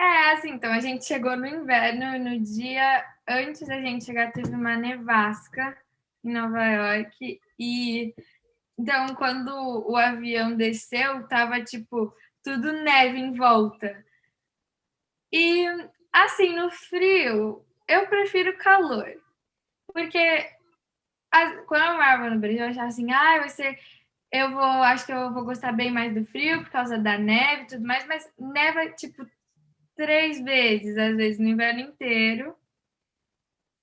É, 0.00 0.32
assim, 0.32 0.52
então 0.52 0.72
a 0.72 0.80
gente 0.80 1.04
chegou 1.04 1.36
no 1.36 1.46
inverno, 1.46 2.18
no 2.18 2.40
dia 2.40 3.04
antes 3.28 3.68
da 3.68 3.78
gente 3.82 4.06
chegar 4.06 4.32
teve 4.32 4.54
uma 4.54 4.74
nevasca 4.74 5.76
em 6.24 6.32
Nova 6.32 6.64
York 6.64 7.38
e 7.58 8.14
então 8.78 9.14
quando 9.14 9.50
o 9.86 9.94
avião 9.98 10.56
desceu, 10.56 11.28
tava 11.28 11.62
tipo 11.62 12.14
tudo 12.42 12.72
neve 12.72 13.18
em 13.18 13.34
volta. 13.34 14.02
E 15.30 15.66
assim, 16.10 16.56
no 16.56 16.70
frio, 16.70 17.62
eu 17.86 18.06
prefiro 18.08 18.56
calor. 18.56 19.06
Porque 19.92 20.50
quando 21.66 21.84
eu 21.84 21.92
morava 21.92 22.30
no 22.30 22.40
Brasil, 22.40 22.60
eu 22.60 22.68
achava 22.68 22.88
assim, 22.88 23.12
ah, 23.12 23.46
ser. 23.50 23.78
Eu 24.32 24.52
vou, 24.52 24.62
acho 24.62 25.04
que 25.04 25.12
eu 25.12 25.32
vou 25.34 25.44
gostar 25.44 25.72
bem 25.72 25.90
mais 25.92 26.14
do 26.14 26.24
frio 26.24 26.62
por 26.62 26.70
causa 26.70 26.96
da 26.98 27.18
neve 27.18 27.64
e 27.64 27.66
tudo 27.66 27.86
mais, 27.86 28.06
mas 28.06 28.32
neva, 28.38 28.88
tipo, 28.90 29.26
três 30.00 30.40
vezes, 30.40 30.96
às 30.96 31.14
vezes, 31.14 31.38
no 31.38 31.46
inverno 31.46 31.80
inteiro. 31.80 32.56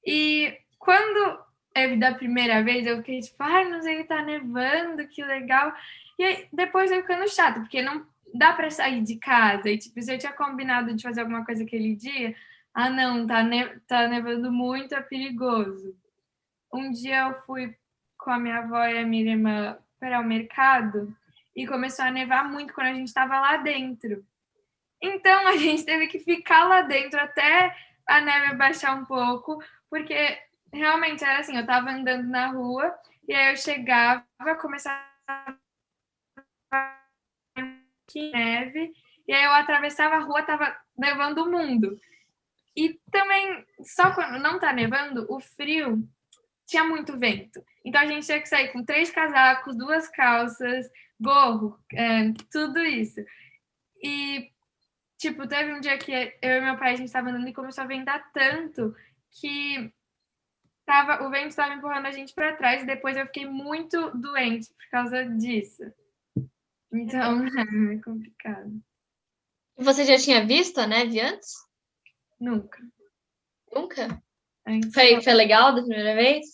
E 0.03 0.57
quando 0.79 1.39
eu 1.75 1.99
da 1.99 2.15
primeira 2.15 2.63
vez, 2.63 2.87
eu 2.87 2.97
fiquei 2.97 3.19
tipo, 3.19 3.35
ai, 3.37 3.69
não 3.69 3.83
sei, 3.83 4.03
tá 4.03 4.23
nevando, 4.23 5.07
que 5.07 5.23
legal. 5.23 5.71
E 6.17 6.23
aí, 6.23 6.47
depois 6.51 6.89
eu 6.89 7.01
ficando 7.03 7.29
chato, 7.29 7.59
porque 7.59 7.83
não 7.83 8.03
dá 8.33 8.51
para 8.53 8.71
sair 8.71 9.03
de 9.03 9.17
casa. 9.17 9.69
E, 9.69 9.77
tipo, 9.77 10.01
se 10.01 10.11
eu 10.11 10.17
tinha 10.17 10.33
combinado 10.33 10.91
de 10.95 11.03
fazer 11.03 11.21
alguma 11.21 11.45
coisa 11.45 11.63
aquele 11.63 11.95
dia, 11.95 12.35
ah, 12.73 12.89
não, 12.89 13.27
tá, 13.27 13.43
ne 13.43 13.79
tá 13.87 14.07
nevando 14.07 14.51
muito, 14.51 14.95
é 14.95 15.01
perigoso. 15.01 15.95
Um 16.73 16.91
dia 16.91 17.27
eu 17.27 17.35
fui 17.43 17.77
com 18.17 18.31
a 18.31 18.39
minha 18.39 18.57
avó 18.57 18.83
e 18.85 18.97
a 18.97 19.05
minha 19.05 19.33
irmã 19.33 19.77
para 19.99 20.19
o 20.19 20.23
mercado 20.23 21.15
e 21.55 21.67
começou 21.67 22.05
a 22.05 22.11
nevar 22.11 22.49
muito 22.49 22.73
quando 22.73 22.87
a 22.87 22.93
gente 22.93 23.07
estava 23.07 23.39
lá 23.39 23.57
dentro. 23.57 24.25
Então 25.01 25.47
a 25.47 25.57
gente 25.57 25.83
teve 25.83 26.07
que 26.07 26.19
ficar 26.19 26.65
lá 26.67 26.81
dentro 26.81 27.19
até 27.19 27.75
a 28.07 28.21
neve 28.21 28.55
baixar 28.55 28.95
um 28.95 29.05
pouco, 29.05 29.61
porque 29.89 30.39
realmente 30.73 31.23
era 31.23 31.39
assim, 31.39 31.55
eu 31.55 31.61
estava 31.61 31.91
andando 31.91 32.27
na 32.27 32.47
rua 32.47 32.93
e 33.27 33.33
aí 33.33 33.51
eu 33.51 33.57
chegava, 33.57 34.25
começava 34.59 35.05
a 36.71 36.97
neve, 38.15 38.93
e 39.27 39.33
aí 39.33 39.43
eu 39.43 39.51
atravessava 39.51 40.15
a 40.15 40.19
rua, 40.19 40.43
tava 40.43 40.75
nevando 40.97 41.43
o 41.43 41.51
mundo. 41.51 41.99
E 42.75 42.99
também, 43.11 43.65
só 43.83 44.13
quando 44.13 44.39
não 44.39 44.59
tá 44.59 44.71
nevando, 44.71 45.25
o 45.29 45.39
frio 45.39 46.07
tinha 46.65 46.83
muito 46.83 47.17
vento. 47.17 47.63
Então 47.83 47.99
a 47.99 48.05
gente 48.05 48.25
tinha 48.25 48.39
que 48.39 48.47
sair 48.47 48.71
com 48.71 48.85
três 48.85 49.09
casacos, 49.09 49.75
duas 49.75 50.07
calças, 50.07 50.89
gorro, 51.19 51.77
é, 51.93 52.31
tudo 52.51 52.79
isso. 52.79 53.19
E, 54.01 54.51
tipo, 55.17 55.47
teve 55.47 55.73
um 55.73 55.79
dia 55.79 55.97
que 55.97 56.11
eu 56.41 56.57
e 56.57 56.61
meu 56.61 56.77
pai, 56.77 56.93
a 56.93 56.95
gente 56.95 57.07
estava 57.07 57.29
andando 57.29 57.47
e 57.47 57.53
começou 57.53 57.83
a 57.83 57.87
ventar 57.87 58.31
tanto 58.31 58.95
que 59.31 59.91
tava, 60.85 61.25
o 61.25 61.29
vento 61.29 61.49
estava 61.49 61.73
empurrando 61.73 62.05
a 62.05 62.11
gente 62.11 62.33
para 62.33 62.55
trás 62.55 62.83
e 62.83 62.85
depois 62.85 63.17
eu 63.17 63.25
fiquei 63.25 63.45
muito 63.45 64.11
doente 64.17 64.69
por 64.69 64.89
causa 64.89 65.25
disso. 65.25 65.83
Então, 66.91 67.43
é 67.91 68.01
complicado. 68.01 68.81
Você 69.77 70.05
já 70.05 70.17
tinha 70.17 70.45
visto 70.45 70.79
a 70.79 70.87
neve 70.87 71.19
antes? 71.19 71.53
Nunca. 72.39 72.79
Nunca? 73.71 74.21
Foi, 74.93 75.21
foi 75.21 75.33
legal 75.33 75.73
da 75.73 75.81
primeira 75.81 76.15
vez? 76.15 76.45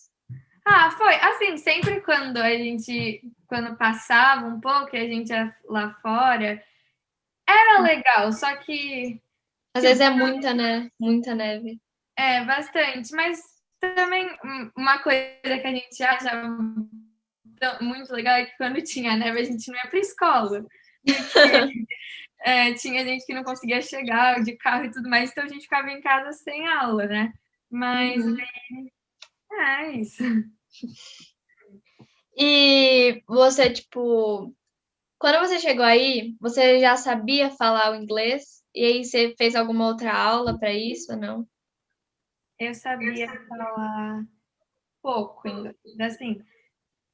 Ah, 0.65 0.91
foi. 0.91 1.15
Assim, 1.15 1.57
sempre 1.57 2.01
quando 2.01 2.37
a 2.37 2.49
gente, 2.49 3.21
quando 3.47 3.77
passava 3.77 4.47
um 4.47 4.59
pouco 4.59 4.95
e 4.95 4.99
a 4.99 5.07
gente 5.07 5.29
ia 5.29 5.55
lá 5.65 5.93
fora, 6.01 6.61
era 7.47 7.81
legal, 7.81 8.31
só 8.31 8.55
que. 8.57 9.21
Às 9.73 9.83
vezes 9.83 10.01
é 10.01 10.09
muita, 10.09 10.53
né? 10.53 10.89
Muita 10.99 11.33
neve. 11.33 11.79
É, 12.17 12.43
bastante. 12.45 13.11
Mas 13.13 13.41
também 13.79 14.29
uma 14.77 14.99
coisa 14.99 15.39
que 15.43 15.67
a 15.67 15.71
gente 15.71 16.03
acha 16.03 16.43
muito 17.81 18.11
legal 18.13 18.35
é 18.35 18.45
que 18.45 18.57
quando 18.57 18.81
tinha 18.81 19.15
neve 19.15 19.39
a 19.39 19.43
gente 19.43 19.69
não 19.69 19.77
ia 19.77 19.87
pra 19.87 19.99
escola. 19.99 20.65
Porque 21.05 21.87
é, 22.45 22.73
tinha 22.73 23.03
gente 23.03 23.25
que 23.25 23.33
não 23.33 23.43
conseguia 23.43 23.81
chegar 23.81 24.43
de 24.43 24.55
carro 24.57 24.85
e 24.85 24.91
tudo 24.91 25.09
mais, 25.09 25.31
então 25.31 25.43
a 25.43 25.47
gente 25.47 25.63
ficava 25.63 25.89
em 25.89 26.01
casa 26.01 26.31
sem 26.33 26.67
aula, 26.67 27.05
né? 27.07 27.33
Mas 27.69 28.23
uhum. 28.23 28.37
é, 29.51 29.85
é 29.85 29.91
isso. 29.91 30.23
E 32.37 33.21
você, 33.27 33.69
tipo, 33.69 34.53
quando 35.23 35.39
você 35.39 35.57
chegou 35.57 35.85
aí, 35.85 36.35
você 36.37 36.81
já 36.81 36.97
sabia 36.97 37.49
falar 37.49 37.93
o 37.93 37.95
inglês? 37.95 38.61
E 38.75 38.83
aí 38.83 39.05
você 39.05 39.33
fez 39.37 39.55
alguma 39.55 39.87
outra 39.87 40.13
aula 40.13 40.59
para 40.59 40.73
isso 40.73 41.13
ou 41.13 41.17
não? 41.17 41.47
Eu 42.59 42.75
sabia 42.75 43.29
falar 43.47 44.25
pouco 45.01 45.47
inglês, 45.47 45.77
assim. 46.01 46.43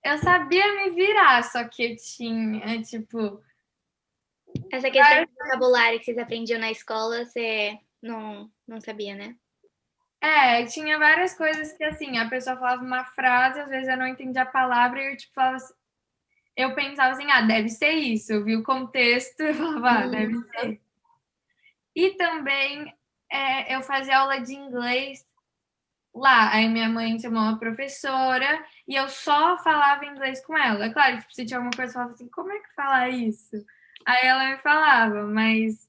Eu 0.03 0.17
sabia 0.17 0.75
me 0.75 0.89
virar, 0.89 1.43
só 1.43 1.63
que 1.65 1.83
eu 1.83 1.95
tinha, 1.97 2.81
tipo, 2.81 3.39
essa 4.71 4.89
questão 4.89 5.25
de 5.25 5.31
vocabulário 5.31 5.99
que 5.99 6.05
vocês 6.05 6.17
aprendiam 6.17 6.59
na 6.59 6.71
escola, 6.71 7.23
você 7.23 7.77
não, 8.01 8.51
não 8.67 8.81
sabia, 8.81 9.13
né? 9.13 9.35
É, 10.19 10.65
tinha 10.65 10.97
várias 10.97 11.37
coisas 11.37 11.73
que, 11.73 11.83
assim, 11.83 12.17
a 12.17 12.27
pessoa 12.27 12.57
falava 12.57 12.83
uma 12.83 13.05
frase, 13.05 13.59
às 13.59 13.69
vezes 13.69 13.87
eu 13.87 13.97
não 13.97 14.07
entendia 14.07 14.41
a 14.41 14.47
palavra 14.47 14.99
e 14.99 15.11
eu, 15.11 15.15
tipo, 15.15 15.35
falava 15.35 15.57
assim, 15.57 15.78
eu 16.59 16.75
pensava 16.75 17.11
assim, 17.11 17.31
ah, 17.31 17.41
deve 17.41 17.69
ser 17.69 17.91
isso. 17.91 18.33
Eu 18.33 18.43
vi 18.43 18.57
o 18.57 18.63
contexto 18.63 19.39
e 19.41 19.53
falava, 19.53 19.89
ah, 19.89 20.07
deve 20.07 20.35
uhum. 20.35 20.43
ser. 20.43 20.81
E 21.95 22.09
também 22.11 22.93
é, 23.31 23.75
eu 23.75 23.81
fazia 23.81 24.19
aula 24.19 24.39
de 24.41 24.53
inglês 24.55 25.25
lá. 26.13 26.51
Aí 26.51 26.67
minha 26.67 26.89
mãe 26.89 27.17
chamou 27.17 27.41
uma 27.41 27.57
professora 27.57 28.65
e 28.85 28.95
eu 28.95 29.07
só 29.07 29.57
falava 29.59 30.05
inglês 30.05 30.45
com 30.45 30.57
ela. 30.57 30.85
É 30.85 30.89
claro, 30.93 31.19
tipo, 31.19 31.33
se 31.33 31.45
tinha 31.45 31.57
alguma 31.57 31.75
coisa, 31.75 31.91
eu 31.91 31.93
falava 31.93 32.11
assim, 32.11 32.27
como 32.29 32.51
é 32.51 32.59
que 32.59 32.75
fala 32.75 33.09
isso? 33.09 33.55
Aí 34.05 34.27
ela 34.27 34.49
me 34.49 34.57
falava, 34.57 35.23
mas 35.27 35.87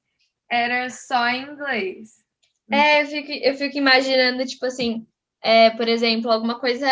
era 0.48 0.88
só 0.88 1.28
inglês. 1.30 2.24
É, 2.70 3.02
eu 3.02 3.06
fico, 3.08 3.32
eu 3.32 3.54
fico 3.56 3.76
imaginando, 3.76 4.46
tipo 4.46 4.66
assim, 4.66 5.04
é, 5.42 5.70
por 5.70 5.88
exemplo, 5.88 6.30
alguma 6.30 6.60
coisa, 6.60 6.86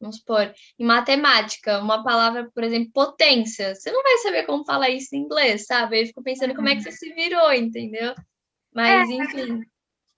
vamos 0.00 0.16
supor, 0.16 0.52
em 0.78 0.84
matemática, 0.84 1.80
uma 1.80 2.02
palavra, 2.02 2.50
por 2.54 2.62
exemplo, 2.62 2.92
potência. 2.92 3.74
Você 3.74 3.90
não 3.90 4.02
vai 4.02 4.18
saber 4.18 4.44
como 4.44 4.64
falar 4.64 4.90
isso 4.90 5.14
em 5.14 5.20
inglês, 5.20 5.66
sabe? 5.66 6.02
Eu 6.02 6.06
fico 6.06 6.22
pensando 6.22 6.54
como 6.54 6.68
é 6.68 6.76
que 6.76 6.82
você 6.82 6.92
se 6.92 7.12
virou, 7.14 7.52
entendeu? 7.52 8.14
Mas, 8.74 9.08
é, 9.08 9.12
enfim. 9.12 9.60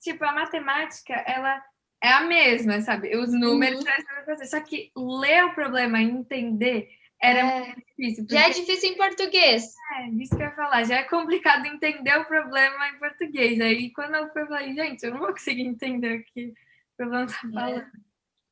Tipo, 0.00 0.24
a 0.24 0.32
matemática, 0.32 1.14
ela 1.26 1.62
é 2.02 2.12
a 2.12 2.20
mesma, 2.22 2.80
sabe? 2.80 3.16
Os 3.16 3.32
números, 3.32 3.80
uhum. 3.80 4.46
só 4.46 4.60
que 4.60 4.90
ler 4.96 5.44
o 5.44 5.54
problema 5.54 6.00
e 6.00 6.04
entender 6.04 6.88
era 7.20 7.40
é. 7.40 7.60
muito 7.60 7.76
difícil. 7.76 8.24
Porque... 8.24 8.34
Já 8.34 8.46
é 8.46 8.50
difícil 8.50 8.90
em 8.90 8.96
português. 8.96 9.74
É, 9.94 10.08
isso 10.10 10.36
que 10.36 10.42
eu 10.42 10.46
ia 10.46 10.54
falar. 10.54 10.84
Já 10.84 10.96
é 10.96 11.02
complicado 11.04 11.66
entender 11.66 12.16
o 12.18 12.24
problema 12.24 12.88
em 12.88 12.98
português. 12.98 13.60
Aí 13.60 13.90
quando 13.92 14.14
eu 14.14 14.28
falei, 14.32 14.74
gente, 14.74 15.04
eu 15.04 15.12
não 15.12 15.20
vou 15.20 15.32
conseguir 15.32 15.62
entender 15.62 16.20
o 16.20 16.24
que 16.24 16.48
o 16.48 16.54
problema 16.96 17.26
tá 17.26 17.34
falando. 17.34 17.78
É. 17.80 18.05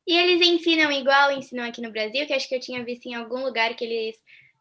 E 0.06 0.16
eles 0.16 0.46
ensinam 0.46 0.92
igual 0.92 1.32
ensinam 1.32 1.64
aqui 1.64 1.80
no 1.80 1.90
Brasil, 1.90 2.26
que 2.26 2.32
acho 2.32 2.48
que 2.48 2.54
eu 2.54 2.60
tinha 2.60 2.84
visto 2.84 3.06
em 3.06 3.14
algum 3.14 3.42
lugar 3.44 3.74
que 3.74 3.84
eles. 3.84 4.16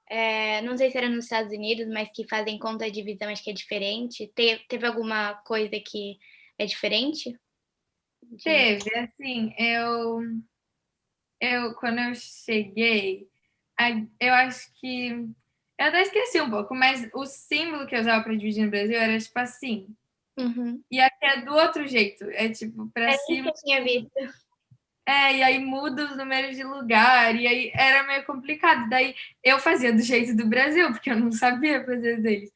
É, 0.09 0.61
não 0.61 0.77
sei 0.77 0.91
se 0.91 0.97
era 0.97 1.09
nos 1.09 1.25
Estados 1.25 1.51
Unidos, 1.51 1.87
mas 1.87 2.09
que 2.13 2.27
fazem 2.27 2.59
conta 2.59 2.85
de 2.85 2.91
divisão, 2.91 3.29
acho 3.29 3.43
que 3.43 3.49
é 3.49 3.53
diferente. 3.53 4.27
Te, 4.35 4.63
teve 4.67 4.85
alguma 4.85 5.33
coisa 5.45 5.79
que 5.79 6.17
é 6.57 6.65
diferente? 6.65 7.37
Teve, 8.43 8.89
assim, 8.97 9.53
eu, 9.57 10.21
eu 11.39 11.73
quando 11.75 11.99
eu 11.99 12.15
cheguei, 12.15 13.27
eu 14.19 14.33
acho 14.33 14.71
que 14.79 15.09
Eu 15.77 15.87
até 15.87 16.01
esqueci 16.03 16.39
um 16.41 16.49
pouco, 16.49 16.73
mas 16.75 17.09
o 17.13 17.25
símbolo 17.25 17.87
que 17.87 17.95
eu 17.95 17.99
usava 18.01 18.23
para 18.23 18.35
dividir 18.35 18.63
no 18.63 18.71
Brasil 18.71 18.97
era 18.97 19.19
tipo 19.19 19.39
assim. 19.39 19.87
Uhum. 20.37 20.83
E 20.89 20.99
aqui 20.99 21.25
é 21.25 21.41
do 21.41 21.53
outro 21.53 21.87
jeito. 21.87 22.23
É 22.31 22.49
tipo 22.49 22.87
para 22.93 23.11
É 23.11 23.15
isso 23.15 23.25
que 23.27 23.35
cima. 23.35 23.49
eu 23.49 23.53
tinha 23.53 23.83
visto. 23.83 24.42
É, 25.05 25.35
e 25.35 25.43
aí 25.43 25.59
muda 25.59 26.05
os 26.05 26.17
números 26.17 26.55
de 26.55 26.63
lugar. 26.63 27.35
E 27.35 27.45
aí 27.47 27.71
era 27.75 28.03
meio 28.03 28.25
complicado. 28.25 28.89
Daí 28.89 29.15
eu 29.43 29.59
fazia 29.59 29.91
do 29.91 30.01
jeito 30.01 30.35
do 30.35 30.47
Brasil, 30.47 30.91
porque 30.91 31.09
eu 31.11 31.19
não 31.19 31.31
sabia 31.31 31.83
fazer 31.83 32.21
deles. 32.21 32.51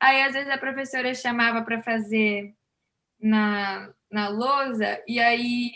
Aí 0.00 0.22
às 0.22 0.32
vezes 0.34 0.50
a 0.50 0.58
professora 0.58 1.14
chamava 1.14 1.62
para 1.62 1.80
fazer 1.82 2.52
na, 3.20 3.92
na 4.10 4.28
lousa, 4.28 5.00
e 5.06 5.20
aí, 5.20 5.70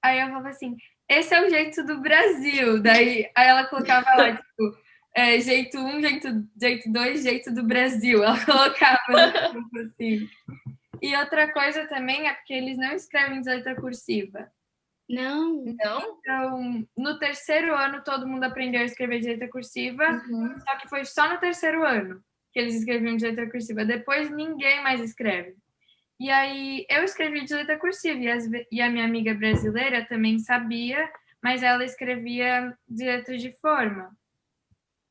aí 0.00 0.20
eu 0.20 0.28
falava 0.28 0.50
assim: 0.50 0.76
esse 1.08 1.34
é 1.34 1.44
o 1.44 1.50
jeito 1.50 1.84
do 1.84 2.00
Brasil. 2.00 2.80
Daí 2.80 3.28
aí 3.36 3.48
ela 3.48 3.66
colocava 3.66 4.14
lá, 4.16 4.36
tipo, 4.36 4.78
é, 5.14 5.40
jeito 5.40 5.76
1, 5.78 5.86
um, 5.86 6.00
jeito 6.00 6.32
2, 6.32 6.46
jeito 6.56 6.92
dois, 6.92 7.22
jeito 7.22 7.52
do 7.52 7.64
Brasil. 7.64 8.22
Ela 8.22 8.38
colocava 8.46 9.32
tipo, 9.50 9.78
assim. 9.80 10.28
E 11.02 11.16
outra 11.16 11.52
coisa 11.52 11.86
também 11.88 12.28
é 12.28 12.34
porque 12.34 12.54
eles 12.54 12.78
não 12.78 12.92
escrevem 12.92 13.40
de 13.40 13.50
letra 13.50 13.74
cursiva. 13.74 14.50
Não. 15.08 15.64
Não? 15.84 16.18
Então, 16.18 16.86
no 16.96 17.18
terceiro 17.18 17.74
ano, 17.76 18.02
todo 18.04 18.26
mundo 18.26 18.44
aprendeu 18.44 18.80
a 18.80 18.84
escrever 18.84 19.20
de 19.20 19.28
letra 19.28 19.48
cursiva, 19.48 20.04
Uhum. 20.28 20.58
só 20.60 20.76
que 20.76 20.88
foi 20.88 21.04
só 21.04 21.28
no 21.30 21.38
terceiro 21.38 21.84
ano 21.84 22.22
que 22.52 22.58
eles 22.60 22.74
escreviam 22.74 23.16
de 23.16 23.24
letra 23.26 23.50
cursiva. 23.50 23.84
Depois, 23.84 24.30
ninguém 24.30 24.82
mais 24.82 25.00
escreve. 25.00 25.54
E 26.20 26.30
aí, 26.30 26.86
eu 26.88 27.02
escrevi 27.02 27.44
de 27.44 27.54
letra 27.54 27.78
cursiva, 27.78 28.18
e, 28.20 28.28
as 28.30 28.44
e 28.70 28.80
a 28.80 28.90
minha 28.90 29.04
amiga 29.06 29.34
brasileira 29.34 30.04
também 30.06 30.38
sabia, 30.38 31.10
mas 31.42 31.62
ela 31.62 31.84
escrevia 31.84 32.76
de 32.88 33.04
letra 33.06 33.36
de 33.38 33.50
forma. 33.52 34.14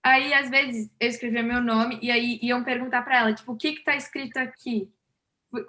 Aí, 0.03 0.33
às 0.33 0.50
vezes, 0.50 0.89
eu 1.00 1.10
escrevia 1.10 1.43
meu 1.43 1.62
nome, 1.62 2.00
e 2.01 2.10
aí 2.12 2.39
iam 2.41 2.63
perguntar 2.63 3.01
para 3.03 3.17
ela, 3.19 3.33
tipo, 3.33 3.51
o 3.51 3.57
que 3.57 3.74
que 3.74 3.83
tá 3.83 3.95
escrito 3.95 4.38
aqui? 4.38 4.89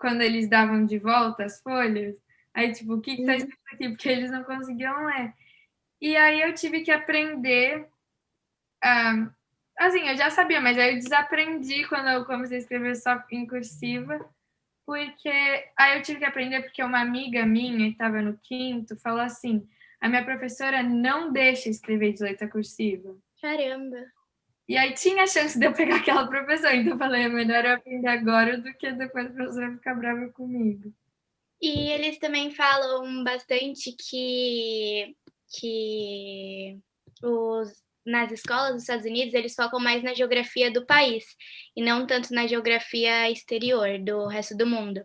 Quando 0.00 0.20
eles 0.22 0.48
davam 0.48 0.86
de 0.86 0.98
volta 0.98 1.44
as 1.44 1.60
folhas. 1.60 2.14
Aí, 2.54 2.72
tipo, 2.72 2.94
o 2.94 3.00
que 3.00 3.16
que 3.16 3.24
tá 3.24 3.32
Uhum. 3.32 3.38
escrito 3.38 3.58
aqui? 3.72 3.88
Porque 3.88 4.08
eles 4.08 4.30
não 4.30 4.44
conseguiam 4.44 5.06
ler. 5.06 5.32
E 6.00 6.16
aí 6.16 6.42
eu 6.42 6.54
tive 6.54 6.82
que 6.82 6.90
aprender. 6.90 7.86
ah, 8.84 9.30
assim, 9.78 10.08
eu 10.08 10.16
já 10.16 10.30
sabia, 10.30 10.60
mas 10.60 10.76
aí 10.78 10.90
eu 10.94 10.98
desaprendi 10.98 11.86
quando 11.88 12.08
eu 12.08 12.24
comecei 12.24 12.56
a 12.58 12.60
escrever 12.60 12.96
só 12.96 13.22
em 13.30 13.46
cursiva. 13.46 14.28
Porque 14.86 15.30
aí 15.78 15.96
eu 15.98 16.02
tive 16.02 16.18
que 16.18 16.24
aprender 16.24 16.62
porque 16.62 16.82
uma 16.82 17.00
amiga 17.00 17.46
minha, 17.46 17.86
que 17.86 17.92
estava 17.92 18.20
no 18.20 18.36
quinto, 18.38 18.96
falou 18.96 19.20
assim: 19.20 19.66
a 20.00 20.08
minha 20.08 20.24
professora 20.24 20.82
não 20.82 21.32
deixa 21.32 21.68
escrever 21.68 22.12
de 22.14 22.22
letra 22.24 22.48
cursiva. 22.48 23.16
Caramba. 23.40 23.98
E 24.68 24.76
aí 24.76 24.92
tinha 24.94 25.22
a 25.24 25.26
chance 25.26 25.58
de 25.58 25.66
eu 25.66 25.72
pegar 25.72 25.96
aquela 25.96 26.26
professora. 26.26 26.74
Então 26.74 26.94
eu 26.94 26.98
falei: 26.98 27.22
é 27.24 27.28
melhor 27.28 27.64
eu 27.64 27.74
aprender 27.74 28.08
agora 28.08 28.58
do 28.58 28.74
que 28.74 28.90
depois 28.92 29.26
a 29.26 29.30
professora 29.30 29.72
ficar 29.72 29.94
brava 29.94 30.28
comigo. 30.30 30.92
E 31.62 31.90
eles 31.90 32.18
também 32.18 32.50
falam 32.50 33.22
bastante 33.22 33.92
que, 33.92 35.14
que 35.56 36.76
os, 37.22 37.70
nas 38.04 38.32
escolas 38.32 38.72
dos 38.72 38.82
Estados 38.82 39.06
Unidos 39.06 39.32
eles 39.32 39.54
focam 39.54 39.78
mais 39.78 40.02
na 40.02 40.12
geografia 40.12 40.72
do 40.72 40.84
país 40.84 41.24
e 41.76 41.80
não 41.80 42.04
tanto 42.04 42.34
na 42.34 42.48
geografia 42.48 43.30
exterior 43.30 43.96
do 44.00 44.26
resto 44.26 44.56
do 44.56 44.66
mundo. 44.66 45.04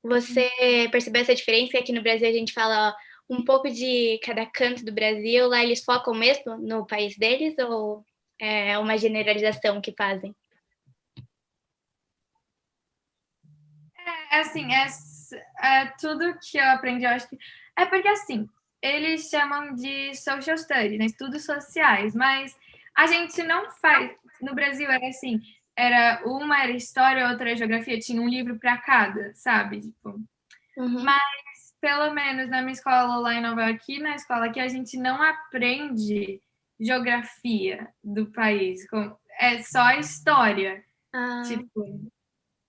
Você 0.00 0.48
percebeu 0.92 1.22
essa 1.22 1.34
diferença? 1.34 1.76
Aqui 1.76 1.92
no 1.92 2.02
Brasil 2.02 2.28
a 2.28 2.32
gente 2.32 2.52
fala 2.52 2.90
ó, 2.90 3.34
um 3.34 3.44
pouco 3.44 3.68
de 3.68 4.20
cada 4.22 4.46
canto 4.46 4.84
do 4.84 4.92
Brasil, 4.92 5.48
lá 5.48 5.64
eles 5.64 5.84
focam 5.84 6.14
mesmo 6.14 6.56
no 6.58 6.86
país 6.86 7.18
deles 7.18 7.58
ou 7.58 8.04
é 8.38 8.78
uma 8.78 8.96
generalização 8.96 9.80
que 9.80 9.92
fazem? 9.92 10.36
É 14.30 14.40
assim, 14.40 14.72
é, 14.72 14.86
é 15.32 15.86
tudo 16.00 16.36
que 16.40 16.58
eu 16.58 16.64
aprendi, 16.70 17.04
eu 17.04 17.10
acho 17.10 17.28
que. 17.28 17.38
É 17.76 17.84
porque 17.86 18.08
assim, 18.08 18.48
eles 18.82 19.28
chamam 19.28 19.74
de 19.74 20.14
social 20.14 20.56
studies, 20.56 20.98
né? 20.98 21.06
Estudos 21.06 21.44
sociais, 21.44 22.14
mas 22.14 22.56
a 22.96 23.06
gente 23.06 23.42
não 23.42 23.70
faz. 23.70 24.10
No 24.40 24.54
Brasil 24.54 24.90
era 24.90 25.06
assim, 25.08 25.40
era 25.74 26.22
uma 26.24 26.62
era 26.62 26.72
história, 26.72 27.28
outra 27.28 27.48
era 27.50 27.56
geografia, 27.56 27.98
tinha 27.98 28.20
um 28.20 28.28
livro 28.28 28.58
para 28.58 28.76
cada, 28.78 29.34
sabe? 29.34 29.80
Tipo, 29.80 30.20
Uhum. 30.76 31.04
pelo 31.80 32.12
menos 32.12 32.50
na 32.50 32.60
minha 32.60 32.72
escola 32.72 33.16
lá 33.16 33.34
em 33.34 33.40
Nova 33.40 33.62
York, 33.68 33.98
na 33.98 34.14
escola 34.14 34.46
aqui, 34.46 34.60
a 34.60 34.68
gente 34.68 34.98
não 34.98 35.22
aprende 35.22 36.40
geografia 36.78 37.88
do 38.04 38.26
país. 38.32 38.86
É 39.38 39.62
só 39.62 39.92
história. 39.92 40.84
Ah, 41.12 41.42
Tipo, 41.46 42.10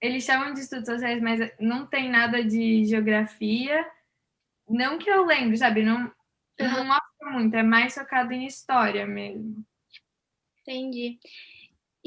eles 0.02 0.24
chamam 0.24 0.54
de 0.54 0.62
estudos 0.62 0.88
sociais, 0.88 1.22
mas 1.22 1.40
não 1.60 1.86
tem 1.86 2.10
nada 2.10 2.44
de 2.44 2.86
geografia. 2.86 3.86
Não 4.70 4.98
que 4.98 5.10
eu 5.10 5.26
lembre, 5.26 5.58
sabe? 5.58 5.84
Não, 5.84 6.12
não 6.60 6.86
mostra 6.86 7.32
muito, 7.32 7.56
é 7.56 7.64
mais 7.64 7.96
focado 7.96 8.34
em 8.34 8.46
história 8.46 9.06
mesmo. 9.06 9.66
Entendi. 10.62 11.20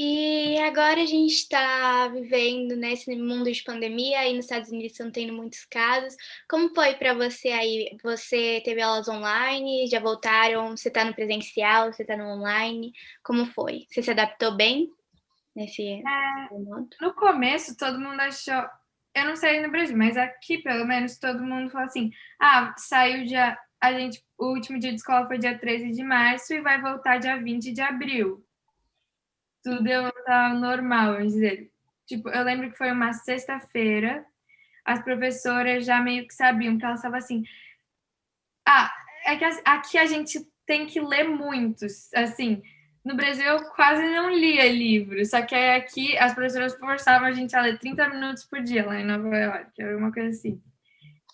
E 0.03 0.59
agora 0.61 1.03
a 1.03 1.07
gente 1.07 1.33
está 1.33 2.09
vivendo 2.09 2.74
nesse 2.74 3.14
mundo 3.16 3.53
de 3.53 3.62
pandemia, 3.62 4.20
aí 4.20 4.35
nos 4.35 4.46
Estados 4.46 4.70
Unidos 4.70 4.92
estão 4.92 5.11
tendo 5.11 5.33
muitos 5.33 5.64
casos. 5.66 6.16
Como 6.48 6.74
foi 6.74 6.94
para 6.94 7.12
você 7.12 7.48
aí? 7.48 7.98
Você 8.03 8.62
teve 8.64 8.81
aulas 8.81 9.09
online? 9.09 9.87
Já 9.88 10.00
voltaram? 10.00 10.76
Você 10.76 10.88
está 10.88 11.05
no 11.05 11.14
presencial? 11.14 11.92
Você 11.92 12.03
está 12.03 12.16
no 12.16 12.24
online? 12.24 12.92
Como 13.22 13.44
foi? 13.46 13.87
Você 13.90 14.03
se 14.03 14.11
adaptou 14.11 14.57
bem 14.57 14.90
nesse 15.54 16.02
modo? 16.50 16.88
No 17.00 17.14
começo, 17.14 17.76
todo 17.76 18.00
mundo 18.00 18.20
achou. 18.20 18.68
Eu 19.14 19.26
não 19.26 19.36
sei 19.36 19.60
no 19.60 19.70
Brasil, 19.70 19.96
mas 19.96 20.16
aqui, 20.16 20.58
pelo 20.58 20.86
menos, 20.86 21.18
todo 21.18 21.42
mundo 21.42 21.70
falou 21.70 21.86
assim: 21.86 22.10
ah, 22.38 22.74
saiu 22.78 23.24
dia. 23.24 23.58
A 23.80 23.92
gente, 23.94 24.22
o 24.38 24.48
último 24.48 24.78
dia 24.78 24.90
de 24.90 24.96
escola 24.96 25.26
foi 25.26 25.38
dia 25.38 25.58
13 25.58 25.92
de 25.92 26.04
março 26.04 26.52
e 26.52 26.60
vai 26.60 26.80
voltar 26.80 27.18
dia 27.18 27.36
20 27.36 27.72
de 27.72 27.80
abril. 27.80 28.44
Tudo 29.62 29.88
ia 29.88 30.02
voltar 30.02 30.50
ao 30.50 30.58
normal, 30.58 31.14
vamos 31.14 31.32
dizer. 31.32 31.70
Tipo, 32.06 32.28
eu 32.28 32.42
lembro 32.42 32.70
que 32.70 32.76
foi 32.76 32.90
uma 32.90 33.12
sexta-feira, 33.12 34.26
as 34.84 35.02
professoras 35.02 35.86
já 35.86 36.00
meio 36.00 36.26
que 36.26 36.34
sabiam, 36.34 36.76
que 36.76 36.84
elas 36.84 36.98
estavam 36.98 37.18
assim. 37.18 37.44
Ah, 38.66 38.92
é 39.24 39.36
que 39.36 39.44
aqui 39.64 39.98
a 39.98 40.06
gente 40.06 40.46
tem 40.66 40.86
que 40.86 41.00
ler 41.00 41.28
muitos, 41.28 42.12
assim. 42.14 42.62
No 43.04 43.16
Brasil 43.16 43.44
eu 43.44 43.64
quase 43.70 44.02
não 44.02 44.30
lia 44.30 44.70
livros, 44.70 45.30
só 45.30 45.40
que 45.42 45.54
aqui 45.54 46.16
as 46.18 46.34
professoras 46.34 46.74
forçavam 46.74 47.28
a 47.28 47.32
gente 47.32 47.56
a 47.56 47.62
ler 47.62 47.78
30 47.78 48.08
minutos 48.10 48.44
por 48.44 48.60
dia 48.60 48.84
lá 48.84 49.00
em 49.00 49.04
Nova 49.04 49.34
York, 49.34 49.84
uma 49.96 50.12
coisa 50.12 50.28
assim. 50.28 50.60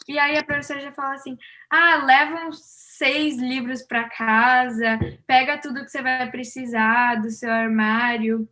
E 0.08 0.18
aí 0.18 0.36
a 0.38 0.44
professora 0.44 0.80
já 0.80 0.92
fala 0.92 1.14
assim: 1.14 1.36
ah, 1.68 2.04
leva 2.04 2.46
uns 2.46 2.60
seis 2.62 3.36
livros 3.38 3.82
para 3.82 4.08
casa, 4.08 4.98
pega 5.26 5.58
tudo 5.58 5.84
que 5.84 5.90
você 5.90 6.00
vai 6.00 6.30
precisar 6.30 7.16
do 7.16 7.30
seu 7.30 7.50
armário, 7.50 8.48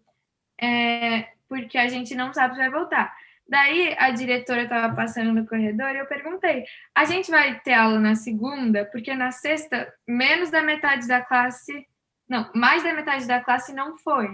é, 0.61 1.29
porque 1.49 1.79
a 1.79 1.89
gente 1.89 2.15
não 2.15 2.33
sabe 2.33 2.55
se 2.55 2.61
vai 2.61 2.71
voltar. 2.71 3.15
Daí 3.49 3.95
a 3.99 4.11
diretora 4.11 4.63
estava 4.63 4.95
passando 4.95 5.33
no 5.33 5.47
corredor 5.47 5.95
e 5.95 5.99
eu 5.99 6.07
perguntei: 6.07 6.65
a 6.95 7.05
gente 7.05 7.31
vai 7.31 7.61
ter 7.61 7.75
aula 7.75 8.01
na 8.01 8.17
segunda? 8.17 8.85
Porque 8.87 9.15
na 9.15 9.31
sexta, 9.31 9.93
menos 10.09 10.51
da 10.51 10.63
metade 10.63 11.07
da 11.07 11.21
classe 11.21 11.87
não, 12.35 12.51
mais 12.53 12.83
da 12.83 12.93
metade 12.93 13.29
da 13.29 13.41
classe 13.41 13.73
não 13.73 13.97
foi. 13.97 14.29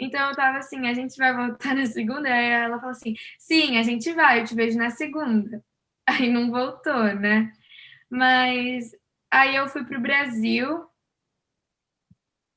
Então 0.00 0.30
eu 0.30 0.34
tava 0.34 0.58
assim, 0.58 0.88
a 0.88 0.94
gente 0.94 1.16
vai 1.16 1.32
voltar 1.32 1.74
na 1.76 1.86
segunda? 1.86 2.28
Aí 2.28 2.50
ela 2.50 2.78
falou 2.78 2.90
assim, 2.90 3.14
sim, 3.38 3.78
a 3.78 3.82
gente 3.84 4.12
vai, 4.12 4.40
eu 4.40 4.44
te 4.44 4.54
vejo 4.54 4.76
na 4.76 4.90
segunda. 4.90 5.64
Aí 6.06 6.28
não 6.28 6.50
voltou, 6.50 7.14
né? 7.14 7.52
Mas 8.10 8.90
aí 9.30 9.54
eu 9.54 9.68
fui 9.68 9.84
pro 9.84 10.00
Brasil 10.00 10.86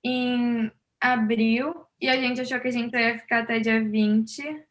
em 0.04 0.72
abril 1.02 1.86
e 2.00 2.08
a 2.10 2.16
gente 2.16 2.40
achou 2.40 2.60
que 2.62 2.70
a 2.70 2.72
gente 2.72 2.96
ia 2.96 3.20
ficar 3.20 3.40
até 3.40 3.60
dia 3.60 3.84
20. 3.84 4.66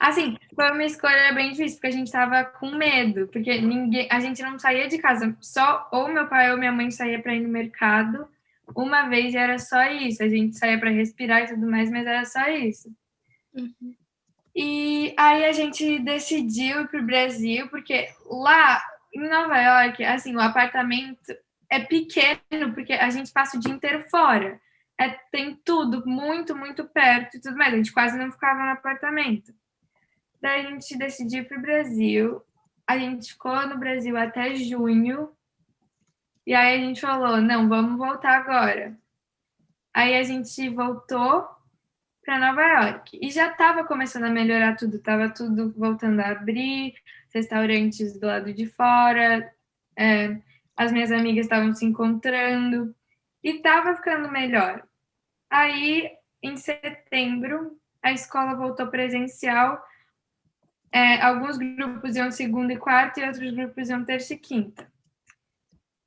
Assim, 0.00 0.38
foi 0.54 0.70
uma 0.70 0.84
escolha 0.84 1.32
bem 1.32 1.50
difícil, 1.50 1.78
porque 1.78 1.88
a 1.88 1.98
gente 1.98 2.12
tava 2.12 2.44
com 2.44 2.70
medo, 2.70 3.26
porque 3.28 3.60
ninguém, 3.60 4.06
a 4.10 4.20
gente 4.20 4.40
não 4.42 4.58
saía 4.58 4.86
de 4.86 4.98
casa, 4.98 5.36
só 5.40 5.88
ou 5.90 6.08
meu 6.08 6.28
pai 6.28 6.52
ou 6.52 6.58
minha 6.58 6.72
mãe 6.72 6.90
saía 6.90 7.20
para 7.20 7.34
ir 7.34 7.40
no 7.40 7.48
mercado 7.48 8.28
uma 8.74 9.08
vez 9.08 9.34
era 9.34 9.58
só 9.58 9.84
isso. 9.90 10.22
A 10.22 10.28
gente 10.28 10.56
saía 10.56 10.78
para 10.78 10.90
respirar 10.90 11.42
e 11.42 11.48
tudo 11.48 11.70
mais, 11.70 11.90
mas 11.90 12.06
era 12.06 12.24
só 12.24 12.48
isso. 12.48 12.90
Uhum. 13.54 13.94
E 14.54 15.14
aí 15.18 15.44
a 15.44 15.52
gente 15.52 15.98
decidiu 16.00 16.82
ir 16.82 16.88
pro 16.88 17.02
Brasil, 17.02 17.68
porque 17.68 18.08
lá 18.26 18.82
em 19.14 19.28
Nova 19.28 19.58
York, 19.60 20.04
assim, 20.04 20.34
o 20.36 20.40
apartamento 20.40 21.34
é 21.70 21.80
pequeno, 21.80 22.74
porque 22.74 22.92
a 22.92 23.08
gente 23.10 23.32
passa 23.32 23.56
o 23.56 23.60
dia 23.60 23.72
inteiro 23.72 24.04
fora. 24.10 24.60
É, 25.00 25.08
tem 25.30 25.58
tudo 25.64 26.06
muito, 26.06 26.54
muito 26.54 26.84
perto 26.84 27.36
e 27.36 27.40
tudo 27.40 27.56
mais. 27.56 27.72
A 27.72 27.76
gente 27.76 27.92
quase 27.92 28.16
não 28.18 28.30
ficava 28.30 28.62
no 28.62 28.70
apartamento. 28.70 29.52
Daí 30.40 30.66
a 30.66 30.70
gente 30.70 30.98
decidiu 30.98 31.42
ir 31.42 31.48
pro 31.48 31.60
Brasil. 31.60 32.42
A 32.86 32.98
gente 32.98 33.32
ficou 33.32 33.66
no 33.66 33.78
Brasil 33.78 34.16
até 34.16 34.54
junho. 34.54 35.30
E 36.46 36.54
aí 36.54 36.76
a 36.76 36.86
gente 36.86 37.00
falou, 37.00 37.40
não, 37.40 37.68
vamos 37.68 37.96
voltar 37.96 38.38
agora. 38.38 38.96
Aí 39.94 40.16
a 40.16 40.22
gente 40.22 40.68
voltou 40.68 41.46
para 42.24 42.38
Nova 42.38 42.62
York 42.62 43.18
e 43.20 43.30
já 43.30 43.48
estava 43.48 43.84
começando 43.84 44.24
a 44.24 44.30
melhorar 44.30 44.76
tudo, 44.76 44.96
estava 44.96 45.28
tudo 45.28 45.72
voltando 45.76 46.20
a 46.20 46.30
abrir, 46.30 46.94
restaurantes 47.32 48.18
do 48.18 48.26
lado 48.26 48.52
de 48.52 48.66
fora, 48.66 49.52
é, 49.96 50.36
as 50.76 50.92
minhas 50.92 51.12
amigas 51.12 51.46
estavam 51.46 51.74
se 51.74 51.84
encontrando 51.84 52.94
e 53.42 53.56
estava 53.56 53.94
ficando 53.96 54.30
melhor. 54.30 54.82
Aí, 55.50 56.10
em 56.42 56.56
setembro, 56.56 57.78
a 58.02 58.12
escola 58.12 58.54
voltou 58.54 58.86
presencial. 58.86 59.82
É, 60.90 61.20
alguns 61.22 61.56
grupos 61.56 62.16
iam 62.16 62.30
segunda 62.30 62.72
e 62.72 62.78
quarta 62.78 63.20
e 63.20 63.26
outros 63.26 63.50
grupos 63.52 63.88
iam 63.88 64.04
terça 64.04 64.34
e 64.34 64.38
quinta. 64.38 64.91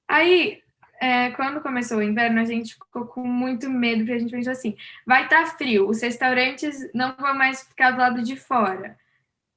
Aí, 0.07 0.61
é, 1.01 1.31
quando 1.31 1.61
começou 1.61 1.97
o 1.97 2.03
inverno, 2.03 2.39
a 2.39 2.45
gente 2.45 2.73
ficou 2.73 3.05
com 3.05 3.25
muito 3.25 3.69
medo, 3.69 3.99
porque 3.99 4.13
a 4.13 4.19
gente 4.19 4.31
pensou 4.31 4.51
assim: 4.51 4.75
vai 5.05 5.23
estar 5.23 5.43
tá 5.43 5.57
frio, 5.57 5.89
os 5.89 6.01
restaurantes 6.01 6.77
não 6.93 7.15
vão 7.15 7.35
mais 7.35 7.63
ficar 7.63 7.91
do 7.91 7.97
lado 7.97 8.23
de 8.23 8.35
fora, 8.35 8.97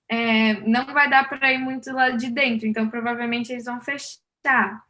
é, 0.08 0.54
não 0.60 0.86
vai 0.86 1.08
dar 1.08 1.28
para 1.28 1.52
ir 1.52 1.58
muito 1.58 1.90
do 1.90 1.96
lado 1.96 2.16
de 2.16 2.30
dentro, 2.30 2.66
então 2.66 2.88
provavelmente 2.88 3.52
eles 3.52 3.66
vão 3.66 3.80
fechar. 3.80 4.82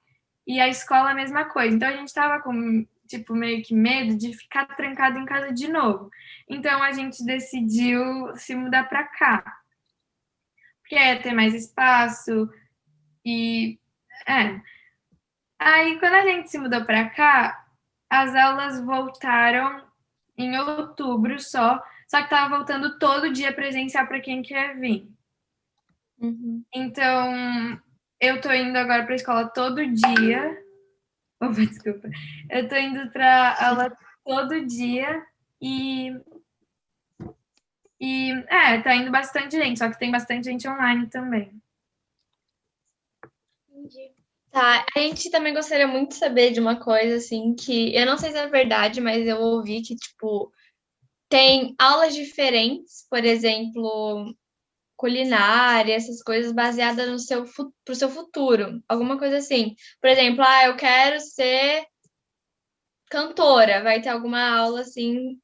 E 0.46 0.60
a 0.60 0.68
escola 0.68 1.10
a 1.10 1.14
mesma 1.14 1.44
coisa. 1.44 1.76
Então 1.76 1.88
a 1.88 1.92
gente 1.92 2.08
estava 2.08 2.40
com 2.40 2.86
tipo 3.06 3.34
meio 3.34 3.62
que 3.62 3.74
medo 3.74 4.16
de 4.16 4.32
ficar 4.34 4.66
trancado 4.76 5.18
em 5.18 5.24
casa 5.24 5.52
de 5.52 5.68
novo. 5.68 6.10
Então 6.48 6.82
a 6.82 6.92
gente 6.92 7.24
decidiu 7.24 8.34
se 8.36 8.54
mudar 8.54 8.84
para 8.88 9.04
cá. 9.04 9.58
Porque 10.80 10.94
é 10.94 11.16
ter 11.16 11.34
mais 11.34 11.54
espaço 11.54 12.48
e 13.24 13.78
é, 14.26 14.60
Aí, 15.58 15.98
quando 15.98 16.14
a 16.14 16.22
gente 16.22 16.50
se 16.50 16.58
mudou 16.58 16.84
para 16.84 17.10
cá, 17.10 17.66
as 18.08 18.34
aulas 18.34 18.80
voltaram 18.80 19.84
em 20.36 20.56
outubro 20.58 21.38
só, 21.40 21.82
só 22.06 22.22
que 22.22 22.30
tava 22.30 22.56
voltando 22.56 22.98
todo 22.98 23.32
dia 23.32 23.52
presencial 23.52 24.06
para 24.06 24.20
quem 24.20 24.42
quer 24.42 24.78
vir. 24.78 25.08
Uhum. 26.20 26.64
Então, 26.72 27.80
eu 28.20 28.40
tô 28.40 28.52
indo 28.52 28.76
agora 28.76 29.04
para 29.04 29.12
a 29.12 29.16
escola 29.16 29.48
todo 29.48 29.86
dia. 29.86 30.62
Opa, 31.40 31.52
desculpa. 31.54 32.08
Eu 32.50 32.68
tô 32.68 32.76
indo 32.76 33.10
para 33.10 33.66
aula 33.66 33.96
todo 34.24 34.64
dia 34.66 35.24
e 35.60 36.12
e 38.00 38.30
é, 38.46 38.80
tá 38.80 38.94
indo 38.94 39.10
bastante 39.10 39.56
gente, 39.56 39.78
só 39.78 39.90
que 39.90 39.98
tem 39.98 40.10
bastante 40.10 40.44
gente 40.44 40.68
online 40.68 41.08
também. 41.08 41.60
Tá, 44.58 44.84
a 44.96 44.98
gente 44.98 45.30
também 45.30 45.54
gostaria 45.54 45.86
muito 45.86 46.08
de 46.08 46.14
saber 46.16 46.50
de 46.50 46.58
uma 46.58 46.80
coisa, 46.80 47.14
assim, 47.14 47.54
que 47.54 47.94
eu 47.94 48.04
não 48.04 48.18
sei 48.18 48.32
se 48.32 48.38
é 48.38 48.48
verdade, 48.48 49.00
mas 49.00 49.24
eu 49.24 49.38
ouvi 49.38 49.82
que, 49.82 49.94
tipo, 49.94 50.52
tem 51.28 51.76
aulas 51.78 52.12
diferentes, 52.12 53.06
por 53.08 53.24
exemplo, 53.24 54.34
culinária, 54.96 55.94
essas 55.94 56.24
coisas 56.24 56.50
baseadas 56.50 57.08
no 57.08 57.20
seu, 57.20 57.44
pro 57.84 57.94
seu 57.94 58.08
futuro, 58.10 58.82
alguma 58.88 59.16
coisa 59.16 59.36
assim. 59.36 59.76
Por 60.00 60.10
exemplo, 60.10 60.42
ah, 60.42 60.64
eu 60.66 60.76
quero 60.76 61.20
ser 61.20 61.86
cantora, 63.08 63.84
vai 63.84 64.02
ter 64.02 64.08
alguma 64.08 64.58
aula 64.58 64.80
assim, 64.80 65.40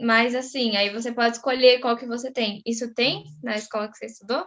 mais 0.00 0.34
assim, 0.34 0.74
aí 0.74 0.88
você 0.88 1.12
pode 1.12 1.36
escolher 1.36 1.80
qual 1.80 1.98
que 1.98 2.06
você 2.06 2.32
tem. 2.32 2.62
Isso 2.64 2.94
tem 2.94 3.24
na 3.42 3.56
escola 3.56 3.90
que 3.90 3.98
você 3.98 4.06
estudou? 4.06 4.46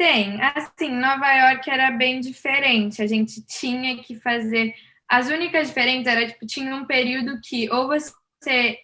Tem. 0.00 0.40
Assim, 0.40 0.92
Nova 0.92 1.30
York 1.30 1.68
era 1.68 1.90
bem 1.90 2.20
diferente. 2.20 3.02
A 3.02 3.06
gente 3.06 3.44
tinha 3.44 4.02
que 4.02 4.18
fazer. 4.18 4.74
As 5.06 5.28
únicas 5.28 5.68
diferentes 5.68 6.10
era, 6.10 6.26
tipo, 6.26 6.46
tinha 6.46 6.74
um 6.74 6.86
período 6.86 7.38
que 7.44 7.70
ou 7.70 7.86
você 7.86 8.78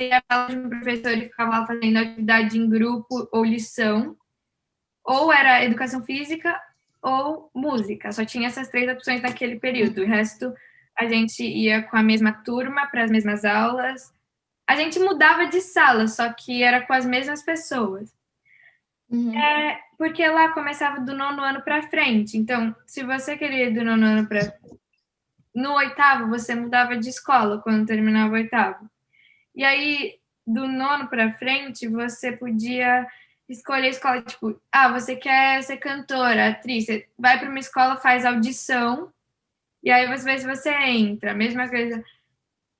ia 0.00 0.20
falar 0.28 0.48
de 0.48 0.58
um 0.58 0.68
professor 0.68 1.12
e 1.12 1.26
ficava 1.26 1.64
fazendo 1.64 1.98
atividade 1.98 2.58
em 2.58 2.68
grupo 2.68 3.28
ou 3.30 3.44
lição, 3.44 4.16
ou 5.04 5.32
era 5.32 5.64
educação 5.64 6.02
física 6.02 6.60
ou 7.00 7.48
música. 7.54 8.10
Só 8.10 8.24
tinha 8.24 8.48
essas 8.48 8.68
três 8.68 8.90
opções 8.90 9.22
naquele 9.22 9.60
período. 9.60 10.02
O 10.02 10.06
resto 10.06 10.52
a 10.98 11.06
gente 11.06 11.44
ia 11.44 11.84
com 11.84 11.96
a 11.96 12.02
mesma 12.02 12.32
turma 12.32 12.88
para 12.88 13.04
as 13.04 13.10
mesmas 13.12 13.44
aulas. 13.44 14.12
A 14.68 14.74
gente 14.74 14.98
mudava 14.98 15.46
de 15.46 15.60
sala, 15.60 16.08
só 16.08 16.32
que 16.32 16.60
era 16.64 16.84
com 16.84 16.92
as 16.92 17.06
mesmas 17.06 17.40
pessoas. 17.40 18.17
Uhum. 19.10 19.38
É, 19.38 19.80
porque 19.96 20.26
lá 20.28 20.50
começava 20.50 21.00
do 21.00 21.14
nono 21.14 21.42
ano 21.42 21.62
para 21.62 21.82
frente. 21.88 22.36
Então, 22.36 22.74
se 22.86 23.02
você 23.02 23.36
queria 23.36 23.66
ir 23.66 23.74
do 23.74 23.84
nono 23.84 24.06
ano 24.06 24.28
para. 24.28 24.54
No 25.54 25.74
oitavo, 25.74 26.28
você 26.28 26.54
mudava 26.54 26.96
de 26.96 27.08
escola 27.08 27.60
quando 27.60 27.86
terminava 27.86 28.32
o 28.32 28.36
oitavo. 28.36 28.88
E 29.54 29.64
aí, 29.64 30.18
do 30.46 30.68
nono 30.68 31.08
para 31.08 31.32
frente, 31.34 31.88
você 31.88 32.30
podia 32.32 33.06
escolher 33.48 33.86
a 33.86 33.90
escola, 33.90 34.22
tipo, 34.22 34.60
ah, 34.70 34.92
você 34.92 35.16
quer 35.16 35.62
ser 35.62 35.78
cantora, 35.78 36.50
atriz, 36.50 36.84
você 36.84 37.08
vai 37.18 37.38
para 37.38 37.48
uma 37.48 37.58
escola, 37.58 37.96
faz 37.96 38.24
audição, 38.24 39.10
e 39.82 39.90
aí 39.90 40.06
você 40.06 40.24
vê 40.24 40.38
se 40.38 40.46
você 40.46 40.70
entra. 40.70 41.34
Mesma 41.34 41.68
coisa, 41.68 42.04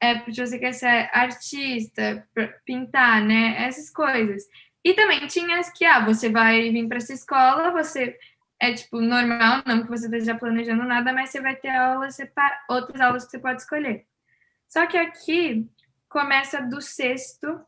é 0.00 0.14
porque 0.16 0.46
você 0.46 0.58
quer 0.58 0.72
ser 0.72 1.10
artista, 1.12 2.26
pintar, 2.64 3.22
né? 3.24 3.66
Essas 3.66 3.90
coisas. 3.90 4.44
E 4.84 4.94
também 4.94 5.26
tinha 5.26 5.58
as 5.58 5.70
que, 5.70 5.84
ah, 5.84 6.04
você 6.04 6.28
vai 6.28 6.70
vir 6.70 6.88
para 6.88 6.98
essa 6.98 7.12
escola, 7.12 7.70
você 7.70 8.16
é 8.60 8.72
tipo 8.72 9.00
normal, 9.00 9.62
não 9.66 9.82
que 9.82 9.88
você 9.88 10.06
esteja 10.06 10.34
planejando 10.34 10.84
nada, 10.84 11.12
mas 11.12 11.30
você 11.30 11.40
vai 11.40 11.54
ter 11.54 11.68
aulas 11.68 12.16
separ... 12.16 12.64
outras 12.68 13.00
aulas 13.00 13.24
que 13.24 13.30
você 13.30 13.38
pode 13.38 13.62
escolher. 13.62 14.06
Só 14.68 14.86
que 14.86 14.96
aqui 14.96 15.66
começa 16.08 16.60
do 16.60 16.80
sexto 16.80 17.60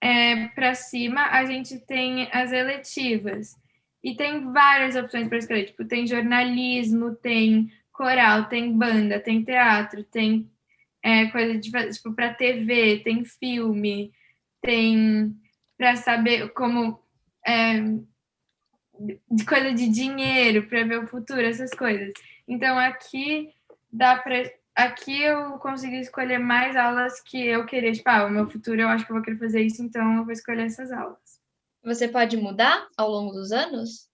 é, 0.00 0.48
para 0.48 0.74
cima, 0.74 1.22
a 1.30 1.44
gente 1.44 1.78
tem 1.80 2.28
as 2.32 2.52
eletivas. 2.52 3.56
E 4.02 4.14
tem 4.14 4.52
várias 4.52 4.94
opções 4.94 5.28
para 5.28 5.38
escolher. 5.38 5.64
Tipo, 5.64 5.84
tem 5.84 6.06
jornalismo, 6.06 7.14
tem 7.16 7.72
coral, 7.92 8.48
tem 8.48 8.72
banda, 8.72 9.18
tem 9.18 9.42
teatro, 9.42 10.04
tem 10.04 10.48
é, 11.02 11.26
coisa 11.26 11.58
de 11.58 11.70
tipo 11.92 12.12
para 12.14 12.32
TV, 12.32 13.00
tem 13.00 13.24
filme, 13.24 14.12
tem 14.62 15.34
para 15.78 15.96
saber 15.96 16.52
como 16.52 17.00
é, 17.46 17.80
de 19.30 19.44
coisa 19.46 19.72
de 19.72 19.88
dinheiro, 19.88 20.68
para 20.68 20.84
ver 20.84 20.98
o 20.98 21.06
futuro, 21.06 21.40
essas 21.40 21.70
coisas. 21.70 22.12
Então 22.46 22.76
aqui 22.78 23.54
dá 23.90 24.16
para 24.16 24.50
aqui 24.74 25.22
eu 25.22 25.58
consegui 25.58 25.98
escolher 25.98 26.38
mais 26.38 26.76
aulas 26.76 27.20
que 27.20 27.46
eu 27.46 27.64
queria, 27.66 27.92
tipo, 27.92 28.08
ah, 28.08 28.26
o 28.26 28.30
meu 28.30 28.48
futuro 28.48 28.80
eu 28.80 28.88
acho 28.88 29.04
que 29.04 29.10
eu 29.10 29.16
vou 29.16 29.24
querer 29.24 29.38
fazer 29.38 29.62
isso, 29.62 29.82
então 29.82 30.18
eu 30.18 30.24
vou 30.24 30.32
escolher 30.32 30.66
essas 30.66 30.92
aulas. 30.92 31.40
Você 31.82 32.06
pode 32.06 32.36
mudar 32.36 32.86
ao 32.96 33.10
longo 33.10 33.32
dos 33.32 33.50
anos? 33.50 34.08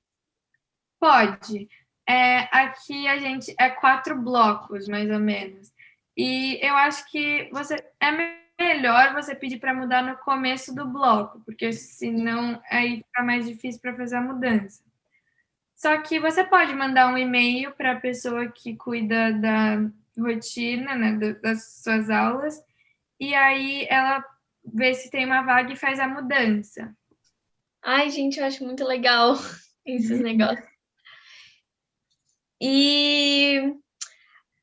Pode. 1.00 1.68
É, 2.08 2.48
aqui 2.56 3.08
a 3.08 3.18
gente 3.18 3.54
é 3.58 3.70
quatro 3.70 4.16
blocos, 4.20 4.86
mais 4.88 5.10
ou 5.10 5.18
menos. 5.18 5.72
E 6.16 6.58
eu 6.62 6.74
acho 6.76 7.10
que 7.10 7.48
você 7.52 7.76
é 8.00 8.10
melhor 8.58 9.12
você 9.12 9.34
pedir 9.34 9.58
para 9.58 9.74
mudar 9.74 10.02
no 10.02 10.16
começo 10.18 10.74
do 10.74 10.86
bloco, 10.86 11.40
porque 11.44 11.72
senão 11.72 12.60
aí 12.70 12.98
fica 12.98 13.22
mais 13.22 13.46
difícil 13.46 13.80
para 13.80 13.96
fazer 13.96 14.16
a 14.16 14.20
mudança. 14.20 14.82
Só 15.74 16.00
que 16.00 16.20
você 16.20 16.44
pode 16.44 16.72
mandar 16.74 17.12
um 17.12 17.18
e-mail 17.18 17.72
para 17.72 17.92
a 17.92 18.00
pessoa 18.00 18.48
que 18.48 18.76
cuida 18.76 19.32
da 19.32 19.78
rotina, 20.16 20.94
né, 20.94 21.34
das 21.42 21.82
suas 21.82 22.08
aulas, 22.08 22.62
e 23.18 23.34
aí 23.34 23.86
ela 23.90 24.24
vê 24.64 24.94
se 24.94 25.10
tem 25.10 25.26
uma 25.26 25.42
vaga 25.42 25.72
e 25.72 25.76
faz 25.76 25.98
a 25.98 26.08
mudança. 26.08 26.94
Ai, 27.82 28.08
gente, 28.10 28.38
eu 28.38 28.46
acho 28.46 28.64
muito 28.64 28.84
legal 28.84 29.34
esses 29.84 30.20
negócios. 30.20 30.74
E 32.60 33.74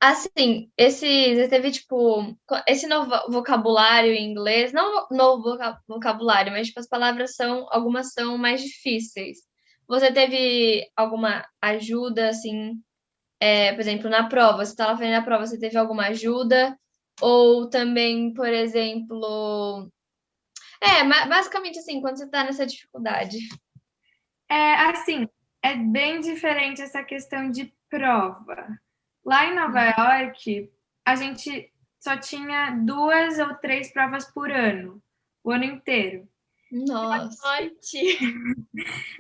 Assim, 0.04 0.72
esse, 0.76 1.06
teve, 1.50 1.70
tipo, 1.72 2.36
esse 2.68 2.88
novo 2.88 3.12
vocabulário 3.32 4.12
em 4.12 4.32
inglês, 4.32 4.74
não 4.74 5.08
novo 5.12 5.56
vocabulário, 5.88 6.52
mas, 6.52 6.68
tipo, 6.68 6.80
as 6.80 6.88
palavras 6.88 7.36
são, 7.36 7.68
algumas 7.70 8.12
são 8.14 8.36
mais 8.38 8.62
difíceis. 8.64 9.38
Você 9.88 10.12
teve 10.12 10.90
alguma 10.96 11.46
ajuda, 11.62 12.30
assim, 12.30 12.74
é, 13.40 13.74
por 13.74 13.82
exemplo, 13.82 14.10
na 14.10 14.30
prova, 14.30 14.66
você 14.66 14.72
estava 14.72 14.98
fazendo 14.98 15.16
a 15.16 15.24
prova, 15.24 15.46
você 15.48 15.60
teve 15.60 15.78
alguma 15.78 16.08
ajuda? 16.08 16.78
Ou 17.22 17.70
também, 17.70 18.34
por 18.34 18.48
exemplo... 18.50 19.90
É, 20.82 21.04
basicamente, 21.28 21.80
assim, 21.80 22.02
quando 22.02 22.18
você 22.18 22.26
está 22.26 22.44
nessa 22.44 22.66
dificuldade. 22.66 23.38
É, 24.50 24.74
assim, 24.92 25.28
é 25.64 25.76
bem 25.76 26.20
diferente 26.22 26.82
essa 26.82 27.04
questão 27.04 27.50
de 27.52 27.74
prova. 27.90 28.81
Lá 29.26 29.46
em 29.46 29.56
Nova. 29.56 29.82
York, 29.98 30.72
a 31.06 31.16
gente 31.16 31.72
só 32.00 32.18
tinha 32.18 32.72
duas 32.72 33.38
ou 33.40 33.54
três 33.56 33.92
provas 33.92 34.26
por 34.26 34.52
ano, 34.52 35.02
o 35.44 35.52
ano 35.52 35.64
inteiro. 35.64 36.28
Nossa. 36.72 37.38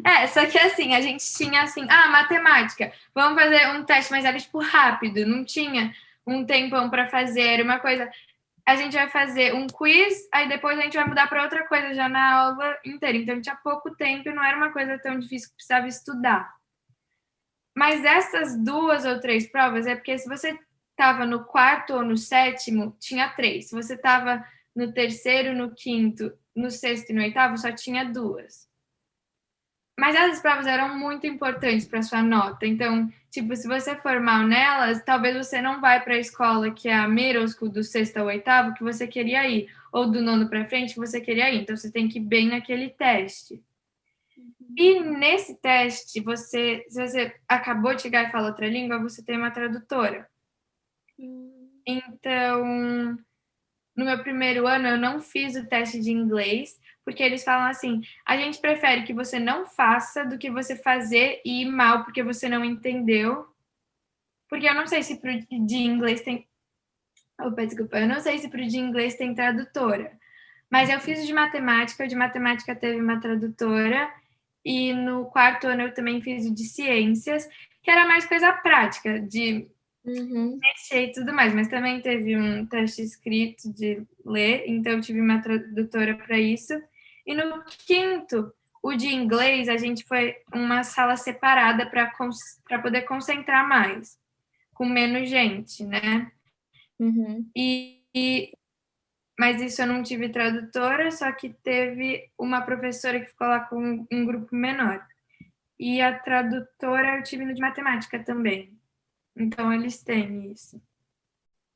É, 0.03 0.25
só 0.25 0.45
que 0.47 0.57
assim, 0.57 0.95
a 0.95 1.01
gente 1.01 1.23
tinha 1.35 1.61
assim, 1.61 1.85
ah, 1.87 2.07
matemática, 2.07 2.91
vamos 3.13 3.39
fazer 3.39 3.67
um 3.69 3.83
teste, 3.83 4.11
mas 4.11 4.25
era 4.25 4.39
tipo 4.39 4.57
rápido, 4.59 5.27
não 5.27 5.45
tinha 5.45 5.93
um 6.25 6.43
tempão 6.43 6.89
para 6.89 7.07
fazer, 7.07 7.61
uma 7.61 7.77
coisa. 7.77 8.09
a 8.65 8.75
gente 8.75 8.93
vai 8.93 9.07
fazer 9.09 9.53
um 9.53 9.67
quiz, 9.67 10.27
aí 10.33 10.49
depois 10.49 10.79
a 10.79 10.81
gente 10.81 10.97
vai 10.97 11.07
mudar 11.07 11.27
para 11.27 11.43
outra 11.43 11.67
coisa 11.67 11.93
já 11.93 12.09
na 12.09 12.33
aula 12.33 12.77
inteira. 12.85 13.17
Então 13.17 13.41
tinha 13.41 13.55
pouco 13.57 13.95
tempo 13.95 14.29
e 14.29 14.33
não 14.33 14.43
era 14.43 14.57
uma 14.57 14.71
coisa 14.71 14.97
tão 14.97 15.19
difícil 15.19 15.49
que 15.49 15.55
precisava 15.55 15.87
estudar. 15.87 16.51
Mas 17.81 18.05
essas 18.05 18.55
duas 18.55 19.05
ou 19.05 19.19
três 19.19 19.47
provas 19.47 19.87
é 19.87 19.95
porque 19.95 20.15
se 20.15 20.29
você 20.29 20.55
estava 20.91 21.25
no 21.25 21.45
quarto 21.45 21.95
ou 21.95 22.03
no 22.03 22.15
sétimo, 22.15 22.95
tinha 22.99 23.27
três. 23.29 23.69
Se 23.69 23.71
você 23.73 23.95
estava 23.95 24.45
no 24.75 24.93
terceiro, 24.93 25.55
no 25.55 25.73
quinto, 25.73 26.31
no 26.55 26.69
sexto 26.69 27.09
e 27.09 27.13
no 27.13 27.23
oitavo, 27.23 27.57
só 27.57 27.71
tinha 27.71 28.05
duas. 28.05 28.69
Mas 29.99 30.15
essas 30.15 30.39
provas 30.43 30.67
eram 30.67 30.95
muito 30.95 31.25
importantes 31.25 31.87
para 31.87 32.03
sua 32.03 32.21
nota. 32.21 32.67
Então, 32.67 33.11
tipo, 33.31 33.55
se 33.55 33.67
você 33.67 33.95
for 33.95 34.19
mal 34.19 34.45
nelas, 34.45 35.03
talvez 35.03 35.35
você 35.35 35.59
não 35.59 35.81
vai 35.81 36.03
para 36.03 36.13
a 36.13 36.19
escola 36.19 36.69
que 36.69 36.87
é 36.87 36.93
a 36.93 37.07
middle 37.07 37.47
school 37.47 37.71
do 37.71 37.83
sexto 37.83 38.17
ao 38.17 38.27
oitavo 38.27 38.75
que 38.75 38.83
você 38.83 39.07
queria 39.07 39.49
ir, 39.49 39.67
ou 39.91 40.05
do 40.05 40.21
nono 40.21 40.47
para 40.47 40.69
frente 40.69 40.93
que 40.93 40.99
você 40.99 41.19
queria 41.19 41.49
ir. 41.49 41.63
Então, 41.63 41.75
você 41.75 41.91
tem 41.91 42.07
que 42.07 42.19
ir 42.19 42.23
bem 42.25 42.47
naquele 42.47 42.89
teste. 42.89 43.59
E 44.77 44.99
nesse 44.99 45.59
teste, 45.59 46.21
você, 46.21 46.85
se 46.89 47.07
você 47.07 47.35
acabou 47.47 47.93
de 47.93 48.03
chegar 48.03 48.27
e 48.27 48.31
fala 48.31 48.47
outra 48.47 48.67
língua, 48.67 49.01
você 49.01 49.23
tem 49.23 49.37
uma 49.37 49.51
tradutora. 49.51 50.29
Então, 51.85 53.17
no 53.95 54.05
meu 54.05 54.21
primeiro 54.23 54.67
ano, 54.67 54.87
eu 54.87 54.97
não 54.97 55.19
fiz 55.19 55.55
o 55.55 55.67
teste 55.67 55.99
de 55.99 56.11
inglês, 56.11 56.79
porque 57.03 57.23
eles 57.23 57.43
falam 57.43 57.67
assim: 57.67 58.01
a 58.25 58.37
gente 58.37 58.59
prefere 58.59 59.03
que 59.03 59.13
você 59.13 59.39
não 59.39 59.65
faça 59.65 60.25
do 60.25 60.37
que 60.37 60.49
você 60.49 60.75
fazer 60.75 61.41
e 61.45 61.63
ir 61.63 61.65
mal 61.65 62.03
porque 62.03 62.23
você 62.23 62.47
não 62.47 62.63
entendeu. 62.63 63.47
Porque 64.49 64.67
eu 64.67 64.75
não 64.75 64.87
sei 64.87 65.01
se 65.01 65.19
pro 65.19 65.31
de 65.39 65.77
inglês 65.77 66.21
tem. 66.21 66.47
Opa, 67.39 67.65
desculpa, 67.65 67.99
eu 67.99 68.07
não 68.07 68.19
sei 68.19 68.37
se 68.37 68.49
pro 68.49 68.65
de 68.65 68.77
inglês 68.77 69.15
tem 69.15 69.33
tradutora. 69.33 70.19
Mas 70.69 70.89
eu 70.89 70.99
fiz 70.99 71.25
de 71.25 71.33
matemática, 71.33 72.03
o 72.03 72.07
de 72.07 72.15
matemática 72.15 72.75
teve 72.75 72.99
uma 72.99 73.19
tradutora, 73.19 74.09
e 74.63 74.93
no 74.93 75.25
quarto 75.25 75.67
ano 75.67 75.83
eu 75.83 75.93
também 75.93 76.21
fiz 76.21 76.45
o 76.45 76.53
de 76.53 76.63
ciências, 76.63 77.47
que 77.81 77.89
era 77.89 78.07
mais 78.07 78.25
coisa 78.25 78.51
prática, 78.53 79.19
de 79.19 79.67
Uhum. 80.03 80.57
mexer 80.59 81.09
e 81.09 81.11
tudo 81.11 81.31
mais, 81.31 81.53
mas 81.53 81.67
também 81.67 82.01
teve 82.01 82.35
um 82.35 82.65
teste 82.65 83.03
escrito 83.03 83.71
de 83.71 84.03
ler, 84.25 84.63
então 84.65 84.93
eu 84.93 85.01
tive 85.01 85.21
uma 85.21 85.41
tradutora 85.41 86.15
para 86.15 86.39
isso. 86.39 86.73
E 87.25 87.35
no 87.35 87.63
quinto, 87.85 88.51
o 88.81 88.95
de 88.95 89.07
inglês, 89.07 89.69
a 89.69 89.77
gente 89.77 90.03
foi 90.05 90.35
uma 90.53 90.83
sala 90.83 91.15
separada 91.15 91.85
para 91.85 92.81
poder 92.81 93.03
concentrar 93.03 93.67
mais, 93.67 94.17
com 94.73 94.85
menos 94.85 95.29
gente, 95.29 95.85
né? 95.85 96.31
Uhum. 96.99 97.47
E, 97.55 98.01
e, 98.13 98.51
mas 99.39 99.61
isso 99.61 99.81
eu 99.81 99.87
não 99.87 100.03
tive 100.03 100.29
tradutora, 100.29 101.11
só 101.11 101.31
que 101.31 101.49
teve 101.63 102.29
uma 102.37 102.61
professora 102.61 103.19
que 103.19 103.27
ficou 103.27 103.47
lá 103.47 103.61
com 103.61 104.05
um 104.11 104.25
grupo 104.25 104.55
menor. 104.55 105.05
E 105.79 106.01
a 106.01 106.17
tradutora 106.19 107.17
eu 107.17 107.23
tive 107.23 107.45
no 107.45 107.53
de 107.53 107.61
matemática 107.61 108.23
também. 108.23 108.77
Então 109.35 109.73
eles 109.73 110.03
têm 110.03 110.51
isso. 110.51 110.81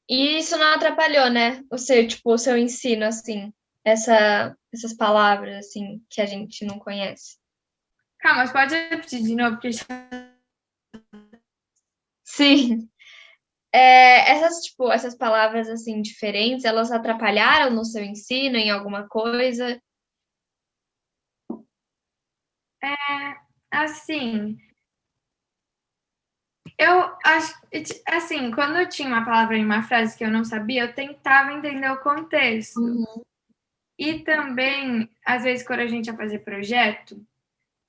E 0.08 0.38
isso 0.38 0.56
não 0.58 0.76
atrapalhou, 0.76 1.30
né? 1.32 1.64
O 1.72 1.78
seu, 1.78 2.08
tipo, 2.08 2.32
o 2.32 2.38
seu 2.38 2.58
ensino, 2.58 3.06
assim, 3.06 3.52
essa, 3.84 4.56
essas 4.72 4.94
palavras, 4.94 5.66
assim, 5.66 6.04
que 6.10 6.22
a 6.22 6.26
gente 6.26 6.64
não 6.66 6.78
conhece. 6.78 7.38
Calma, 8.20 8.42
mas 8.42 8.52
pode 8.52 8.76
repetir 8.76 9.24
de 9.24 9.36
novo, 9.36 9.58
porque. 9.58 9.70
Sim. 12.24 12.90
É, 13.76 14.32
essas, 14.32 14.64
tipo, 14.64 14.90
essas 14.90 15.16
palavras, 15.16 15.68
assim, 15.68 16.02
diferentes, 16.02 16.64
elas 16.64 16.94
atrapalharam 16.94 17.72
no 17.72 17.84
seu 17.84 18.02
ensino 18.02 18.56
em 18.56 18.72
alguma 18.72 19.06
coisa? 19.06 19.78
É, 22.82 23.36
assim, 23.70 24.58
eu 26.78 27.18
acho, 27.26 27.54
assim, 28.08 28.50
quando 28.52 28.78
eu 28.78 28.88
tinha 28.88 29.10
uma 29.10 29.26
palavra 29.26 29.58
em 29.58 29.66
uma 29.66 29.84
frase 29.84 30.18
que 30.18 30.24
eu 30.24 30.32
não 30.32 30.46
sabia, 30.46 30.84
eu 30.84 30.94
tentava 30.94 31.52
entender 31.52 31.90
o 31.90 32.02
contexto. 32.02 32.80
Uhum. 32.80 33.24
E 34.00 34.20
também, 34.20 35.10
às 35.26 35.44
vezes, 35.44 35.68
quando 35.68 35.82
a 35.82 35.88
gente 35.88 36.08
ia 36.08 36.16
fazer 36.16 36.40
projeto, 36.40 37.22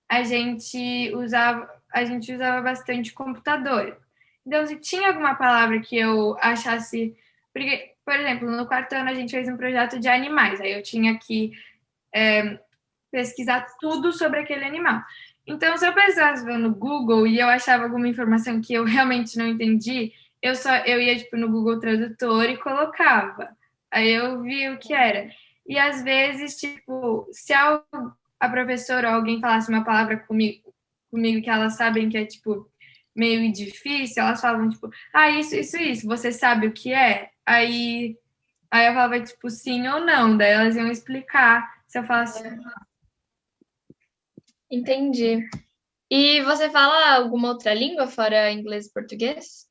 a 0.09 0.25
gente 0.25 1.13
usava, 1.15 1.73
a 1.93 2.05
gente 2.05 2.33
usava 2.33 2.61
bastante 2.61 3.13
computador. 3.13 4.01
Então, 4.47 4.65
se 4.67 4.77
tinha 4.77 5.09
alguma 5.09 5.35
palavra 5.35 5.81
que 5.81 5.97
eu 5.97 6.37
achasse. 6.41 7.17
Porque, 7.53 7.93
por 8.05 8.15
exemplo, 8.15 8.51
no 8.51 8.67
quarto 8.67 8.93
ano 8.95 9.11
a 9.11 9.15
gente 9.15 9.33
fez 9.33 9.49
um 9.49 9.57
projeto 9.57 9.99
de 9.99 10.09
animais, 10.09 10.61
aí 10.61 10.73
eu 10.73 10.83
tinha 10.83 11.19
que 11.19 11.53
é, 12.15 12.59
pesquisar 13.11 13.67
tudo 13.81 14.13
sobre 14.13 14.41
aquele 14.41 14.65
animal. 14.65 15.03
Então, 15.47 15.77
se 15.77 15.87
eu 15.87 15.93
pesquisava 15.93 16.59
no 16.59 16.75
Google 16.75 17.27
e 17.27 17.39
eu 17.39 17.49
achava 17.49 17.85
alguma 17.85 18.09
informação 18.09 18.61
que 18.61 18.75
eu 18.75 18.85
realmente 18.85 19.37
não 19.39 19.47
entendi, 19.49 20.13
eu 20.43 20.55
só 20.55 20.77
eu 20.79 21.01
ia 21.01 21.17
tipo 21.17 21.37
no 21.37 21.51
Google 21.51 21.81
Tradutor 21.81 22.45
e 22.45 22.57
colocava. 22.59 23.57
Aí 23.91 24.13
eu 24.13 24.43
vi 24.43 24.69
o 24.69 24.79
que 24.79 24.93
era. 24.93 25.29
E 25.67 25.79
às 25.79 26.03
vezes, 26.03 26.57
tipo, 26.57 27.27
se 27.33 27.53
a, 27.53 27.83
a 28.39 28.49
professora 28.49 29.09
ou 29.09 29.15
alguém 29.17 29.41
falasse 29.41 29.71
uma 29.71 29.85
palavra 29.85 30.19
comigo, 30.19 30.73
comigo 31.11 31.43
que 31.43 31.51
elas 31.51 31.77
sabem 31.77 32.09
que 32.09 32.19
é 32.19 32.25
tipo 32.25 32.71
meio 33.17 33.51
difícil, 33.53 34.23
elas 34.23 34.41
falavam 34.41 34.69
tipo, 34.69 34.91
ah, 35.13 35.31
isso, 35.31 35.57
isso, 35.57 35.77
isso, 35.77 36.07
você 36.07 36.31
sabe 36.31 36.67
o 36.67 36.73
que 36.73 36.93
é? 36.93 37.31
Aí, 37.45 38.17
aí 38.71 38.87
eu 38.87 38.93
falava 38.95 39.21
tipo 39.21 39.49
sim 39.51 39.87
ou 39.89 40.01
não, 40.05 40.37
daí 40.37 40.53
elas 40.53 40.77
iam 40.77 40.91
explicar. 40.91 41.75
Se 41.87 41.99
eu 41.99 42.05
falasse, 42.05 42.43
Entendi. 44.71 45.49
E 46.11 46.43
você 46.43 46.71
fala 46.71 47.17
alguma 47.17 47.49
outra 47.49 47.73
língua 47.73 48.07
fora 48.07 48.51
inglês 48.51 48.87
e 48.87 48.93
português? 48.93 49.67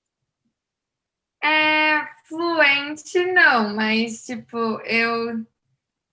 É 1.44 2.02
fluente, 2.28 3.26
não, 3.34 3.76
mas 3.76 4.26
tipo, 4.26 4.58
eu 4.82 5.46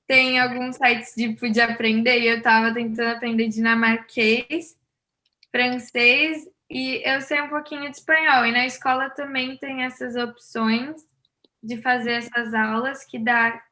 tenho 0.06 0.42
alguns 0.42 0.76
sites 0.76 1.14
tipo, 1.14 1.48
de 1.48 1.60
aprender 1.60 2.20
e 2.20 2.26
eu 2.26 2.42
tava 2.42 2.74
tentando 2.74 3.16
aprender 3.16 3.48
dinamarquês, 3.48 4.76
francês 5.50 6.46
e 6.72 7.02
eu 7.04 7.20
sei 7.20 7.40
um 7.42 7.50
pouquinho 7.50 7.90
de 7.90 7.98
espanhol. 7.98 8.46
E 8.46 8.52
na 8.52 8.64
escola 8.64 9.10
também 9.10 9.58
tem 9.58 9.82
essas 9.82 10.16
opções 10.16 10.96
de 11.62 11.76
fazer 11.82 12.12
essas 12.12 12.54
aulas 12.54 13.04
que 13.04 13.18
dá 13.18 13.62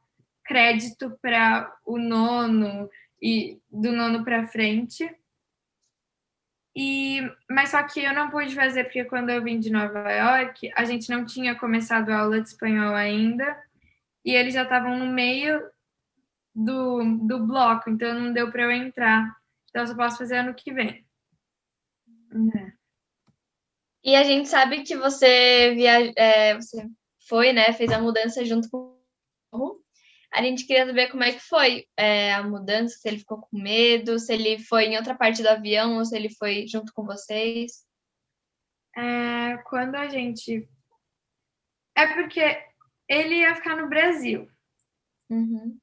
crédito 0.43 1.17
para 1.21 1.75
o 1.83 1.97
nono, 1.97 2.89
e 3.21 3.59
do 3.71 3.91
nono 3.91 4.23
para 4.23 4.47
frente. 4.47 5.09
E, 6.75 7.21
mas 7.49 7.69
só 7.69 7.83
que 7.83 8.01
eu 8.03 8.13
não 8.13 8.29
pude 8.29 8.53
fazer 8.53 8.83
porque 8.83 9.03
quando 9.05 9.29
eu 9.29 9.43
vim 9.43 9.59
de 9.59 9.71
Nova 9.71 10.09
York, 10.11 10.71
a 10.75 10.85
gente 10.85 11.09
não 11.09 11.25
tinha 11.25 11.55
começado 11.55 12.09
a 12.11 12.19
aula 12.19 12.39
de 12.39 12.47
espanhol 12.47 12.95
ainda 12.95 13.61
e 14.23 14.33
eles 14.33 14.53
já 14.53 14.63
estavam 14.63 14.97
no 14.97 15.07
meio 15.07 15.59
do, 16.53 17.17
do 17.27 17.45
bloco, 17.45 17.89
então 17.89 18.13
não 18.13 18.31
deu 18.31 18.51
para 18.51 18.63
eu 18.63 18.71
entrar. 18.71 19.35
Então 19.69 19.81
eu 19.81 19.87
só 19.87 19.95
posso 19.95 20.19
fazer 20.19 20.37
ano 20.37 20.53
que 20.53 20.71
vem. 20.71 21.05
É. 22.55 22.80
E 24.03 24.15
a 24.15 24.23
gente 24.23 24.49
sabe 24.49 24.83
que 24.83 24.95
você, 24.95 25.73
via... 25.75 26.11
É, 26.15 26.55
você 26.55 26.87
foi, 27.27 27.53
né? 27.53 27.71
Fez 27.73 27.91
a 27.91 27.99
mudança 27.99 28.43
junto 28.43 28.69
com 28.69 28.91
a 30.33 30.41
gente 30.41 30.65
queria 30.65 30.85
saber 30.85 31.09
como 31.11 31.23
é 31.23 31.33
que 31.33 31.41
foi 31.41 31.85
é, 31.97 32.33
a 32.33 32.41
mudança, 32.41 32.95
se 32.97 33.07
ele 33.07 33.19
ficou 33.19 33.41
com 33.41 33.57
medo, 33.57 34.17
se 34.17 34.33
ele 34.33 34.59
foi 34.59 34.85
em 34.85 34.95
outra 34.95 35.13
parte 35.13 35.43
do 35.43 35.49
avião 35.49 35.97
ou 35.97 36.05
se 36.05 36.15
ele 36.15 36.29
foi 36.29 36.65
junto 36.67 36.93
com 36.93 37.05
vocês. 37.05 37.85
É, 38.95 39.57
quando 39.65 39.95
a 39.95 40.07
gente. 40.07 40.67
É 41.95 42.07
porque 42.13 42.63
ele 43.09 43.39
ia 43.39 43.55
ficar 43.55 43.75
no 43.75 43.89
Brasil. 43.89 44.49
Uhum. 45.29 45.77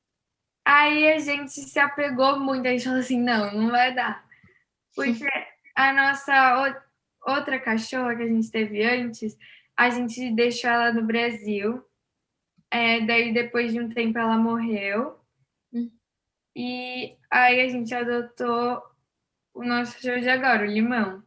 Aí 0.64 1.12
a 1.12 1.18
gente 1.18 1.52
se 1.52 1.78
apegou 1.78 2.40
muito, 2.40 2.66
a 2.66 2.70
gente 2.70 2.84
falou 2.84 3.00
assim: 3.00 3.20
não, 3.20 3.52
não 3.52 3.70
vai 3.70 3.94
dar. 3.94 4.26
Porque 4.94 5.28
a 5.76 5.92
nossa 5.92 6.87
outra 7.22 7.58
cachorra 7.58 8.16
que 8.16 8.22
a 8.22 8.26
gente 8.28 8.50
teve 8.50 8.82
antes, 8.84 9.36
a 9.76 9.90
gente 9.90 10.30
deixou 10.34 10.70
ela 10.70 10.92
no 10.92 11.02
Brasil 11.02 11.82
é, 12.70 13.00
daí, 13.00 13.32
depois 13.32 13.72
de 13.72 13.80
um 13.80 13.88
tempo, 13.88 14.18
ela 14.18 14.36
morreu. 14.36 15.18
Hum. 15.72 15.90
E 16.54 17.16
aí 17.30 17.60
a 17.60 17.68
gente 17.68 17.94
adotou 17.94 18.82
o 19.54 19.64
nosso 19.64 19.94
cachorro 19.94 20.20
de 20.20 20.28
agora, 20.28 20.62
o 20.64 20.66
Limão. 20.66 21.22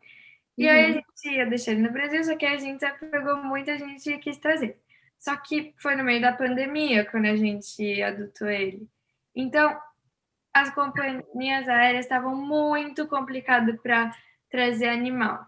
E 0.58 0.68
aí 0.68 0.86
a 0.86 0.88
Uhum. 0.90 0.94
gente 0.94 1.36
ia 1.36 1.46
deixar 1.46 1.72
ele 1.72 1.82
no 1.82 1.92
Brasil, 1.92 2.24
só 2.24 2.36
que 2.36 2.46
a 2.46 2.58
gente 2.58 2.86
pegou 3.00 3.38
muito, 3.38 3.72
a 3.72 3.78
gente 3.78 4.18
quis 4.20 4.38
trazer. 4.38 4.80
Só 5.18 5.36
que 5.36 5.74
foi 5.78 5.96
no 5.96 6.04
meio 6.04 6.22
da 6.22 6.34
pandemia 6.34 7.06
quando 7.06 7.26
a 7.26 7.36
gente 7.36 8.02
adotou 8.02 8.50
ele. 8.50 8.88
Então, 9.36 9.80
as 10.54 10.74
companhias 10.74 11.68
aéreas 11.68 12.06
estavam 12.06 12.36
muito 12.36 13.08
complicadas 13.08 13.80
para 13.82 14.16
trazer 14.50 14.90
animal. 14.90 15.46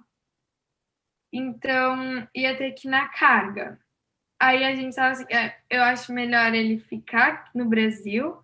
Então, 1.34 2.28
ia 2.36 2.56
ter 2.56 2.74
que 2.74 2.88
ir 2.88 2.92
na 2.92 3.08
carga. 3.08 3.80
aí 4.40 4.64
a 4.64 4.76
gente 4.76 4.96
tava 4.96 5.14
assim, 5.14 5.26
é, 5.34 5.56
eu 5.70 5.82
acho 5.82 6.14
melhor 6.14 6.54
ele 6.54 6.78
ficar 6.80 7.50
no 7.56 7.66
Brasil 7.66 8.38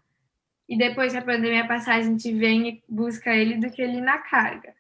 e 0.68 0.78
depois 0.78 1.12
que 1.14 1.20
a 1.20 1.24
pandemia 1.24 1.68
passar 1.68 1.96
a 1.96 2.02
gente 2.02 2.34
vem 2.34 2.70
e 2.70 2.84
busca 2.90 3.36
ele 3.36 3.58
do 3.58 3.70
que 3.72 3.82
ele 3.82 3.98
ir 3.98 4.02
na 4.02 4.18
carga. 4.18 4.74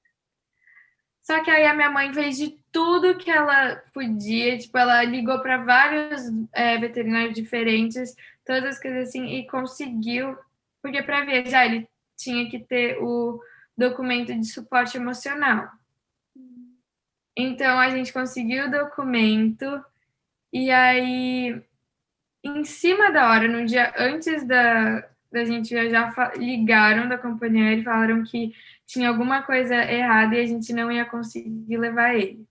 Só 1.22 1.44
que 1.44 1.52
aí 1.52 1.66
a 1.68 1.76
minha 1.76 1.92
mãe 1.92 2.12
fez 2.12 2.38
de 2.38 2.60
tudo 2.72 3.18
que 3.18 3.30
ela 3.30 3.76
podia, 3.94 4.58
tipo, 4.58 4.76
ela 4.76 5.04
ligou 5.04 5.40
para 5.42 5.64
vários 5.64 6.24
é, 6.52 6.78
veterinários 6.80 7.36
diferentes, 7.36 8.16
todas 8.44 8.64
as 8.66 8.82
coisas 8.82 9.10
assim, 9.10 9.26
e 9.26 9.48
conseguiu, 9.48 10.36
porque 10.82 11.04
para 11.04 11.26
viajar 11.26 11.68
ele 11.68 11.88
tinha 12.18 12.50
que 12.50 12.60
ter 12.60 12.98
o 13.04 13.40
documento 13.78 14.34
de 14.34 14.46
suporte 14.46 14.98
emocional. 14.98 15.70
Então 17.42 17.80
a 17.80 17.90
gente 17.90 18.12
conseguiu 18.12 18.66
o 18.66 18.72
documento 18.72 19.84
e 20.52 20.70
aí 20.72 21.62
em 22.44 22.64
cima 22.66 23.12
da 23.12 23.30
hora, 23.30 23.48
no 23.48 23.66
dia 23.66 23.94
antes 23.98 24.46
da, 24.46 25.08
da 25.32 25.46
gente 25.46 25.74
viajar, 25.74 26.38
ligaram 26.38 27.08
da 27.08 27.18
companhia 27.18 27.74
e 27.74 27.84
falaram 27.84 28.24
que 28.24 28.54
tinha 28.86 29.08
alguma 29.08 29.42
coisa 29.44 29.76
errada 29.76 30.36
e 30.36 30.42
a 30.42 30.46
gente 30.46 30.74
não 30.74 30.92
ia 30.92 31.06
conseguir 31.06 31.78
levar 31.78 32.14
ele. 32.16 32.46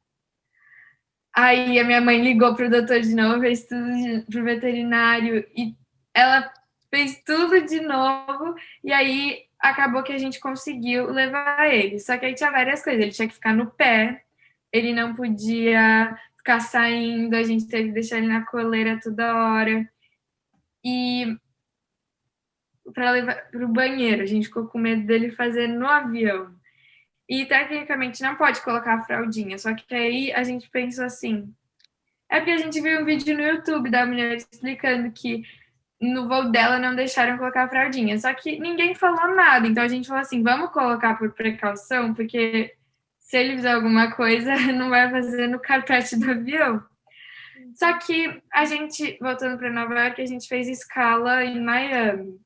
Aí 1.35 1.79
a 1.79 1.85
minha 1.85 2.01
mãe 2.01 2.22
ligou 2.22 2.55
pro 2.55 2.70
doutor 2.70 3.01
de 3.01 3.14
novo, 3.14 3.40
fez 3.40 3.66
tudo 3.66 4.24
pro 4.31 4.42
veterinário 4.42 5.46
e 5.55 5.74
ela 6.14 6.51
fez 6.90 7.22
tudo 7.24 7.61
de 7.66 7.81
novo 7.81 8.55
e 8.83 8.90
aí 8.90 9.44
acabou 9.59 10.03
que 10.03 10.12
a 10.12 10.18
gente 10.18 10.40
conseguiu 10.40 11.11
levar 11.11 11.68
ele. 11.68 11.98
Só 11.98 12.16
que 12.16 12.24
aí 12.24 12.35
tinha 12.35 12.51
várias 12.51 12.83
coisas, 12.83 13.03
ele 13.03 13.12
tinha 13.12 13.29
que 13.29 13.35
ficar 13.35 13.55
no 13.55 13.66
pé, 13.66 14.24
ele 14.73 14.93
não 14.93 15.15
podia 15.15 16.17
ficar 16.37 16.61
saindo, 16.61 17.35
a 17.35 17.43
gente 17.43 17.67
teve 17.69 17.89
que 17.89 17.95
deixar 17.95 18.19
ele 18.19 18.29
na 18.29 18.45
coleira 18.45 18.99
toda 19.03 19.35
hora. 19.35 19.89
E 20.85 21.37
para 22.93 23.11
levar 23.11 23.51
para 23.51 23.65
o 23.65 23.69
banheiro, 23.69 24.23
a 24.23 24.27
gente 24.27 24.47
ficou 24.49 24.67
com 24.67 24.79
medo 24.79 25.07
dele 25.07 25.31
fazer 25.31 25.69
no 25.69 25.87
avião. 25.87 26.55
E 27.29 27.45
tecnicamente 27.45 28.23
não 28.23 28.37
pode 28.37 28.63
colocar 28.63 28.95
a 28.95 29.03
fraldinha, 29.03 29.59
só 29.59 29.75
que 29.75 29.95
aí 29.95 30.33
a 30.33 30.43
gente 30.43 30.71
pensou 30.71 31.05
assim. 31.05 31.53
É 32.31 32.39
porque 32.39 32.53
a 32.53 32.59
gente 32.59 32.81
viu 32.81 33.01
um 33.01 33.05
vídeo 33.05 33.37
no 33.37 33.43
YouTube 33.43 33.91
da 33.91 34.07
mulher 34.07 34.37
explicando 34.37 35.11
que 35.11 35.43
no 36.01 36.29
voo 36.29 36.51
dela 36.51 36.79
não 36.79 36.95
deixaram 36.95 37.39
colocar 37.39 37.65
a 37.65 37.69
fraldinha. 37.69 38.19
Só 38.19 38.33
que 38.33 38.59
ninguém 38.59 38.95
falou 38.95 39.35
nada. 39.35 39.67
Então 39.67 39.83
a 39.83 39.89
gente 39.89 40.09
falou 40.09 40.23
assim: 40.23 40.43
vamos 40.43 40.71
colocar 40.71 41.15
por 41.19 41.33
precaução, 41.33 42.15
porque 42.15 42.75
se 43.29 43.37
ele 43.37 43.57
fizer 43.57 43.73
alguma 43.73 44.11
coisa, 44.11 44.57
não 44.73 44.88
vai 44.88 45.11
fazer 45.11 45.47
no 45.47 45.61
carpete 45.61 46.17
do 46.17 46.31
avião. 46.31 46.83
Só 47.75 47.93
que 47.99 48.43
a 48.51 48.64
gente, 48.64 49.19
voltando 49.21 49.59
para 49.59 49.71
Nova 49.71 49.95
York, 49.95 50.21
a 50.21 50.27
gente 50.27 50.49
fez 50.49 50.67
escala 50.67 51.45
em 51.45 51.62
Miami. 51.62 52.41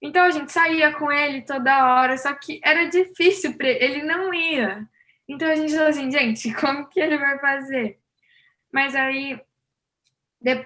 Então 0.00 0.24
a 0.24 0.30
gente 0.30 0.50
saía 0.50 0.92
com 0.92 1.10
ele 1.10 1.42
toda 1.42 1.94
hora, 1.94 2.16
só 2.16 2.32
que 2.34 2.60
era 2.62 2.84
difícil 2.84 3.56
para 3.56 3.68
ele, 3.68 3.84
ele 3.84 4.02
não 4.04 4.32
ia. 4.32 4.88
Então 5.28 5.50
a 5.50 5.56
gente 5.56 5.72
falou 5.72 5.88
assim, 5.88 6.10
gente, 6.10 6.54
como 6.54 6.88
que 6.88 7.00
ele 7.00 7.18
vai 7.18 7.38
fazer? 7.40 7.98
Mas 8.72 8.94
aí 8.94 9.40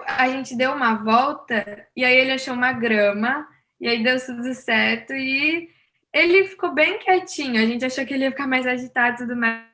a 0.07 0.29
gente 0.29 0.55
deu 0.55 0.73
uma 0.73 1.03
volta 1.03 1.87
e 1.97 2.05
aí 2.05 2.15
ele 2.15 2.33
achou 2.33 2.55
uma 2.55 2.73
grama 2.73 3.49
e 3.81 3.89
aí 3.89 4.03
deu 4.03 4.19
tudo 4.25 4.55
certo 4.55 5.15
e 5.15 5.71
ele 6.17 6.47
ficou 6.47 6.73
bem 6.73 6.99
quietinho. 6.99 7.61
A 7.61 7.67
gente 7.67 7.85
achou 7.85 8.07
que 8.07 8.15
ele 8.15 8.25
ia 8.25 8.31
ficar 8.31 8.47
mais 8.47 8.67
agitado 8.67 9.17
e 9.17 9.19
tudo 9.19 9.37
mais. 9.37 9.67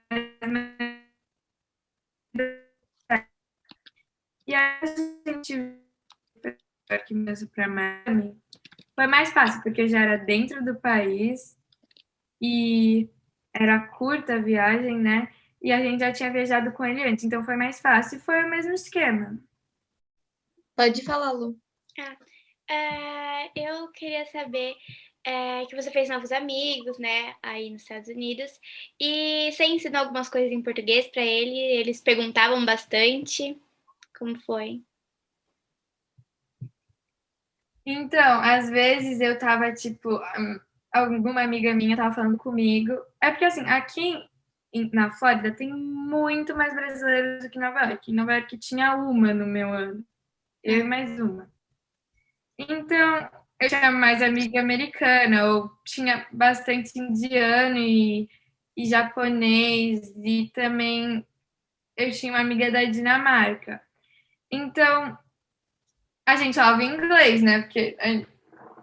E 4.45 4.55
aí 4.55 4.79
a 4.83 5.31
gente 5.31 5.79
aqui 6.91 7.15
mesmo 7.15 7.49
para 7.49 7.69
Miami 7.69 8.37
foi 8.95 9.07
mais 9.07 9.33
fácil 9.33 9.63
porque 9.63 9.89
já 9.89 10.01
era 10.01 10.17
dentro 10.19 10.63
do 10.65 10.75
país 10.75 11.57
e 12.41 13.09
era 13.55 13.87
curta 13.87 14.35
a 14.35 14.43
viagem, 14.43 14.99
né? 14.99 15.33
E 15.63 15.71
a 15.73 15.81
gente 15.81 16.01
já 16.01 16.13
tinha 16.13 16.33
viajado 16.33 16.73
com 16.73 16.85
ele 16.85 17.03
antes, 17.05 17.25
então 17.25 17.45
foi 17.45 17.57
mais 17.57 17.81
fácil 17.81 18.19
e 18.19 18.21
foi 18.21 18.45
o 18.45 18.51
mesmo 18.51 18.73
esquema. 18.73 19.39
Pode 20.75 21.05
falar, 21.05 21.31
Lu. 21.31 21.57
Ah, 21.99 22.17
é, 22.69 23.51
eu 23.55 23.89
queria 23.93 24.27
saber 24.27 24.75
é, 25.25 25.65
que 25.67 25.77
você 25.77 25.91
fez 25.91 26.09
novos 26.09 26.33
amigos, 26.33 26.99
né, 26.99 27.35
aí 27.43 27.71
nos 27.71 27.83
Estados 27.83 28.09
Unidos, 28.09 28.61
e 29.01 29.51
você 29.53 29.65
ensinou 29.65 30.03
algumas 30.03 30.29
coisas 30.29 30.51
em 30.51 30.63
português 30.63 31.07
para 31.09 31.23
ele, 31.23 31.59
eles 31.59 32.01
perguntavam 32.01 32.65
bastante. 32.65 33.61
Como 34.19 34.39
foi? 34.41 34.83
Então, 37.85 38.41
às 38.41 38.71
vezes 38.71 39.21
eu 39.21 39.39
tava, 39.39 39.73
tipo, 39.73 40.21
alguma 40.93 41.43
amiga 41.43 41.75
minha 41.75 41.97
tava 41.97 42.15
falando 42.15 42.39
comigo. 42.39 42.93
É 43.21 43.31
porque, 43.31 43.45
assim, 43.45 43.63
aqui 43.63 44.25
na 44.93 45.11
Flórida 45.11 45.51
tem 45.51 45.73
muito 45.73 46.57
mais 46.57 46.73
brasileiros 46.73 47.45
do 47.45 47.51
que 47.51 47.59
Nova 47.59 47.81
York. 47.81 48.11
Em 48.11 48.15
Nova 48.15 48.35
York 48.35 48.57
tinha 48.59 48.95
uma 48.95 49.35
no 49.35 49.47
meu 49.47 49.71
ano 49.71 50.05
eu 50.63 50.79
e 50.79 50.85
mais 50.85 51.19
uma. 51.19 51.51
Então, 52.57 53.29
eu 53.63 53.69
tinha 53.69 53.91
mais 53.93 54.21
amiga 54.21 54.61
americana, 54.61 55.47
ou 55.47 55.71
tinha 55.85 56.27
bastante 56.33 56.99
indiano 56.99 57.79
e, 57.79 58.29
e 58.77 58.87
japonês, 58.87 60.13
e 60.17 60.51
também 60.53 61.25
eu 61.97 62.11
tinha 62.11 62.33
uma 62.33 62.41
amiga 62.41 62.71
da 62.73 62.85
Dinamarca. 62.85 63.81
Então, 64.51 65.17
a 66.27 66.37
gente 66.37 66.55
falava 66.55 66.83
inglês, 66.83 67.43
né? 67.43 67.63
Porque 67.63 67.97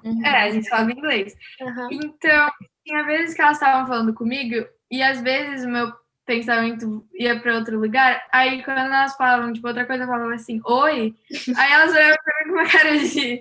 uhum. 0.03 0.25
é, 0.25 0.43
a 0.43 0.51
gente 0.51 0.69
falava 0.69 0.91
inglês. 0.91 1.35
Uhum. 1.59 1.89
Então, 1.91 2.49
tinha 2.85 3.03
vezes 3.03 3.35
que 3.35 3.41
elas 3.41 3.57
estavam 3.57 3.85
falando 3.85 4.13
comigo, 4.13 4.65
e 4.89 5.03
às 5.03 5.21
vezes 5.21 5.65
o 5.65 5.69
meu 5.69 5.91
pensamento 6.29 7.03
ia 7.15 7.39
para 7.39 7.55
outro 7.55 7.79
lugar. 7.79 8.23
Aí 8.31 8.61
quando 8.61 8.77
elas 8.77 9.15
falavam, 9.15 9.51
tipo, 9.51 9.67
outra 9.67 9.83
coisa, 9.87 10.05
falavam 10.05 10.29
assim, 10.29 10.61
oi. 10.63 11.15
Aí 11.57 11.71
elas 11.71 11.91
olhavam 11.91 12.17
para 12.23 12.37
mim 12.37 12.51
com 12.51 12.59
uma 12.59 12.69
cara 12.69 12.99
de 12.99 13.37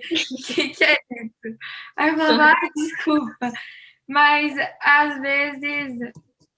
que, 0.47 0.69
que 0.69 0.83
é 0.83 0.97
isso? 1.21 1.57
Aí 1.95 2.09
eu 2.09 2.17
falava, 2.17 2.55
desculpa. 2.75 3.51
Mas 4.07 4.55
às 4.81 5.21
vezes 5.21 5.99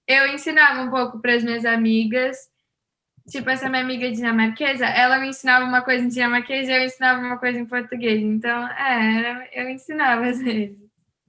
eu 0.08 0.26
ensinava 0.28 0.80
um 0.80 0.90
pouco 0.90 1.20
para 1.20 1.34
as 1.34 1.44
minhas 1.44 1.66
amigas. 1.66 2.50
Tipo, 3.28 3.50
essa 3.50 3.68
minha 3.68 3.82
amiga 3.82 4.10
dinamarquesa, 4.10 4.86
ela 4.86 5.18
me 5.18 5.28
ensinava 5.28 5.66
uma 5.66 5.82
coisa 5.82 6.04
em 6.04 6.08
dinamarquês 6.08 6.68
e 6.68 6.72
eu 6.72 6.82
ensinava 6.82 7.20
uma 7.20 7.36
coisa 7.36 7.58
em 7.58 7.66
português. 7.66 8.22
Então, 8.22 8.66
é, 8.68 9.50
eu 9.52 9.68
ensinava 9.68 10.26
às 10.26 10.42
vezes. 10.42 10.81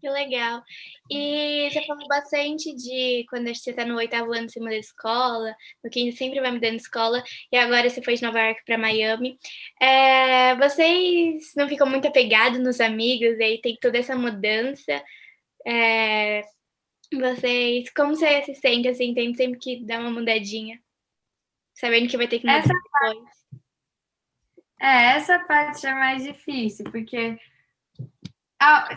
Que 0.04 0.10
legal. 0.10 0.62
E 1.10 1.70
você 1.72 1.82
falou 1.86 2.06
bastante 2.10 2.76
de 2.76 3.26
quando 3.30 3.48
você 3.48 3.70
está 3.70 3.86
no 3.86 3.96
oitavo 3.96 4.34
ano, 4.34 4.50
você 4.50 4.60
muda 4.60 4.72
de 4.72 4.80
escola, 4.80 5.56
no 5.82 5.90
quinto 5.90 6.18
sempre 6.18 6.42
vai 6.42 6.52
mudando 6.52 6.76
de 6.76 6.82
escola, 6.82 7.24
e 7.50 7.56
agora 7.56 7.90
você 7.90 8.02
foi 8.02 8.16
de 8.16 8.22
Nova 8.22 8.38
York 8.38 8.66
para 8.66 8.78
Miami. 8.78 9.38
É, 9.82 10.56
vocês 10.58 11.54
não 11.56 11.70
ficam 11.70 11.88
muito 11.88 12.06
apegados 12.06 12.60
nos 12.60 12.82
amigos, 12.82 13.40
e 13.40 13.44
aí 13.44 13.62
tem 13.62 13.78
toda 13.80 13.98
essa 13.98 14.14
mudança. 14.14 15.02
É, 15.66 16.42
vocês, 17.14 17.90
como 17.92 18.14
você 18.14 18.44
se 18.44 18.56
sente 18.56 18.90
assim, 18.90 19.14
tem 19.14 19.34
sempre 19.36 19.58
que 19.58 19.86
dar 19.86 20.02
uma 20.02 20.12
mudadinha, 20.12 20.82
sabendo 21.74 22.10
que 22.10 22.18
vai 22.18 22.28
ter 22.28 22.40
que 22.40 22.46
mudar 22.46 22.60
essa 22.60 22.74
depois? 22.74 23.24
Parte, 23.24 23.64
é, 24.82 25.16
essa 25.16 25.40
parte 25.46 25.88
é 25.88 25.94
mais 25.94 26.26
difícil, 26.26 26.84
porque 26.92 27.38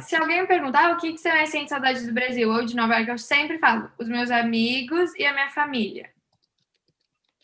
se 0.00 0.14
alguém 0.16 0.42
me 0.42 0.46
perguntar 0.46 0.86
ah, 0.86 0.92
o 0.92 0.96
que, 0.98 1.12
que 1.12 1.18
você 1.18 1.28
mais 1.28 1.50
sente 1.50 1.70
saudade 1.70 2.06
do 2.06 2.12
Brasil 2.12 2.50
ou 2.50 2.64
de 2.64 2.76
Nova 2.76 2.94
York, 2.96 3.10
eu 3.10 3.18
sempre 3.18 3.58
falo 3.58 3.90
os 3.98 4.08
meus 4.08 4.30
amigos 4.30 5.14
e 5.16 5.24
a 5.24 5.32
minha 5.32 5.50
família. 5.50 6.10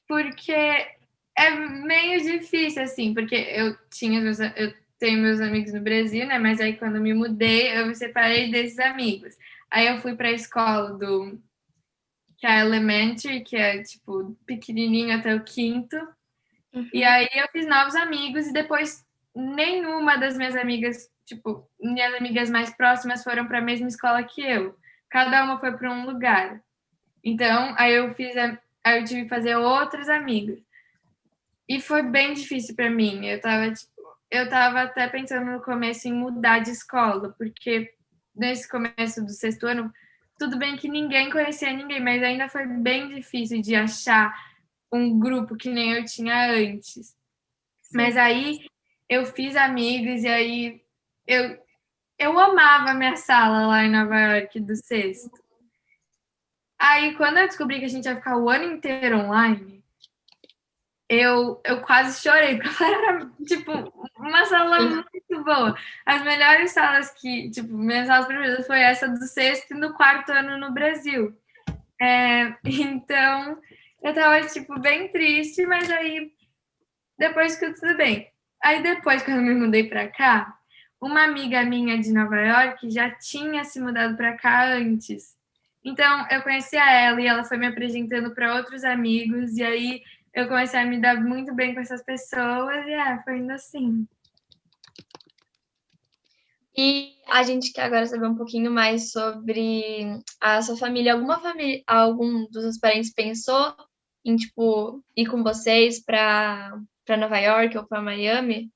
Porque 0.07 0.53
é 0.53 1.51
meio 1.51 2.21
difícil, 2.23 2.83
assim, 2.83 3.15
porque 3.15 3.35
eu 3.35 3.77
tinha 3.91 4.20
meus, 4.20 4.39
eu 4.41 4.75
tenho 4.99 5.23
meus 5.23 5.41
amigos 5.41 5.73
no 5.73 5.81
Brasil, 5.81 6.27
né? 6.27 6.39
Mas 6.39 6.61
aí 6.61 6.77
quando 6.77 7.01
me 7.01 7.14
mudei, 7.14 7.77
eu 7.77 7.87
me 7.87 7.95
separei 7.95 8.51
desses 8.51 8.79
amigos. 8.79 9.37
Aí 9.70 9.87
eu 9.87 9.99
fui 10.01 10.14
para 10.14 10.29
a 10.29 10.33
escola 10.33 10.93
do 10.93 11.41
que 12.37 12.47
é 12.47 12.61
elementary, 12.61 13.41
que 13.41 13.57
é 13.57 13.83
tipo 13.83 14.37
pequenininho 14.45 15.16
até 15.16 15.35
o 15.35 15.45
quinto. 15.45 15.97
Uhum. 16.73 16.89
E 16.93 17.05
aí 17.05 17.29
eu 17.35 17.49
fiz 17.53 17.66
novos 17.66 17.95
amigos 17.95 18.47
e 18.47 18.53
depois 18.53 19.05
nenhuma 19.35 20.16
das 20.16 20.37
minhas 20.37 20.57
amigas 20.57 21.09
tipo, 21.25 21.68
minhas 21.81 22.14
amigas 22.14 22.51
mais 22.51 22.75
próximas 22.77 23.23
foram 23.23 23.47
para 23.47 23.59
a 23.59 23.62
mesma 23.62 23.89
escola 23.89 24.23
que 24.23 24.41
eu. 24.41 24.77
Cada 25.11 25.45
uma 25.45 25.59
foi 25.59 25.73
para 25.73 25.91
um 25.91 26.07
lugar. 26.07 26.62
Então, 27.23 27.75
aí 27.79 27.95
eu 27.95 28.12
fiz, 28.14 28.37
a, 28.37 28.59
aí 28.85 29.01
eu 29.01 29.05
tive 29.05 29.23
que 29.25 29.29
fazer 29.29 29.57
outros 29.57 30.09
amigos. 30.09 30.61
E 31.68 31.81
foi 31.81 32.03
bem 32.03 32.35
difícil 32.35 32.75
para 32.75 32.91
mim. 32.91 33.27
Eu 33.27 33.41
tava, 33.41 33.73
tipo, 33.73 33.91
eu 34.31 34.49
tava 34.49 34.83
até 34.83 35.07
pensando 35.09 35.51
no 35.51 35.61
começo 35.61 36.09
em 36.09 36.12
mudar 36.12 36.61
de 36.61 36.70
escola, 36.70 37.35
porque 37.39 37.93
nesse 38.35 38.68
começo 38.68 39.23
do 39.25 39.31
sexto 39.31 39.66
ano, 39.66 39.93
tudo 40.39 40.59
bem 40.59 40.77
que 40.77 40.89
ninguém 40.89 41.31
conhecia 41.31 41.73
ninguém, 41.73 42.01
mas 42.01 42.23
ainda 42.23 42.49
foi 42.49 42.66
bem 42.66 43.09
difícil 43.09 43.61
de 43.61 43.75
achar 43.75 44.33
um 44.91 45.18
grupo 45.18 45.57
que 45.57 45.70
nem 45.70 45.93
eu 45.93 46.05
tinha 46.05 46.51
antes. 46.51 47.16
Mas 47.95 48.16
aí 48.16 48.64
eu 49.09 49.27
fiz 49.27 49.55
amigos 49.55 50.25
e 50.25 50.29
aí 50.29 50.82
eu, 51.27 51.59
eu 52.18 52.39
amava 52.39 52.91
a 52.91 52.95
minha 52.95 53.16
sala 53.16 53.66
lá 53.66 53.85
em 53.85 53.91
Nova 53.91 54.18
York 54.18 54.61
do 54.61 54.77
sexto. 54.77 55.31
Aí 56.79 57.14
quando 57.16 57.39
eu 57.39 57.47
descobri 57.47 57.79
que 57.79 57.85
a 57.85 57.89
gente 57.89 58.07
ia 58.07 58.16
ficar 58.16 58.37
o 58.37 58.49
ano 58.49 58.64
inteiro 58.64 59.18
online, 59.18 59.83
eu, 61.09 61.61
eu 61.64 61.83
quase 61.83 62.23
chorei, 62.23 62.57
porque 62.62 62.83
era, 62.83 63.31
tipo, 63.47 63.73
uma 64.16 64.45
sala 64.47 64.81
muito 64.81 65.45
boa. 65.45 65.77
As 66.07 66.25
melhores 66.25 66.73
salas 66.73 67.11
que, 67.11 67.51
tipo, 67.51 67.77
minhas 67.77 68.07
salas 68.07 68.27
preferidas 68.27 68.66
foi 68.66 68.81
essa 68.81 69.07
do 69.09 69.25
sexto 69.27 69.73
e 69.73 69.81
do 69.81 69.93
quarto 69.93 70.33
ano 70.33 70.57
no 70.57 70.73
Brasil. 70.73 71.37
É, 72.01 72.57
então, 72.64 73.59
eu 74.03 74.14
tava, 74.14 74.41
tipo, 74.47 74.81
bem 74.81 75.09
triste, 75.09 75.66
mas 75.66 75.91
aí 75.91 76.33
depois 77.18 77.55
ficou 77.57 77.75
tudo 77.75 77.97
bem. 77.97 78.31
Aí 78.62 78.83
depois, 78.83 79.23
quando 79.23 79.37
eu 79.37 79.43
me 79.43 79.55
mudei 79.55 79.89
pra 79.89 80.09
cá, 80.09 80.57
uma 81.03 81.24
amiga 81.24 81.64
minha 81.64 81.98
de 81.98 82.12
Nova 82.12 82.40
York 82.40 82.88
já 82.88 83.11
tinha 83.11 83.64
se 83.64 83.80
mudado 83.80 84.16
pra 84.16 84.36
cá 84.36 84.72
antes. 84.72 85.36
Então, 85.84 86.26
eu 86.30 86.40
conhecia 86.42 86.88
ela 86.88 87.20
e 87.20 87.26
ela 87.26 87.42
foi 87.42 87.59
me 87.59 87.66
apresentando 87.66 88.32
para 88.32 88.55
outros 88.55 88.84
amigos, 88.84 89.57
e 89.57 89.64
aí 89.64 90.03
eu 90.32 90.46
comecei 90.46 90.78
a 90.78 90.86
me 90.86 91.00
dar 91.00 91.20
muito 91.20 91.53
bem 91.53 91.74
com 91.74 91.80
essas 91.80 92.05
pessoas, 92.05 92.86
e 92.86 92.92
é, 92.92 93.20
foi 93.24 93.38
indo 93.38 93.50
assim. 93.50 94.07
E 96.76 97.16
a 97.28 97.42
gente 97.42 97.72
quer 97.72 97.82
agora 97.82 98.07
saber 98.07 98.28
um 98.28 98.36
pouquinho 98.36 98.70
mais 98.70 99.11
sobre 99.11 100.05
a 100.40 100.62
sua 100.62 100.76
família. 100.76 101.14
Alguma 101.14 101.40
família, 101.40 101.82
algum 101.84 102.46
dos 102.46 102.62
seus 102.62 102.78
parentes 102.78 103.12
pensou 103.12 103.74
em 104.24 104.36
tipo 104.36 105.03
ir 105.16 105.26
com 105.26 105.42
vocês 105.42 106.00
para 106.03 106.80
para 107.05 107.16
Nova 107.16 107.38
York 107.38 107.76
ou 107.76 107.84
para 107.84 108.00
Miami? 108.00 108.70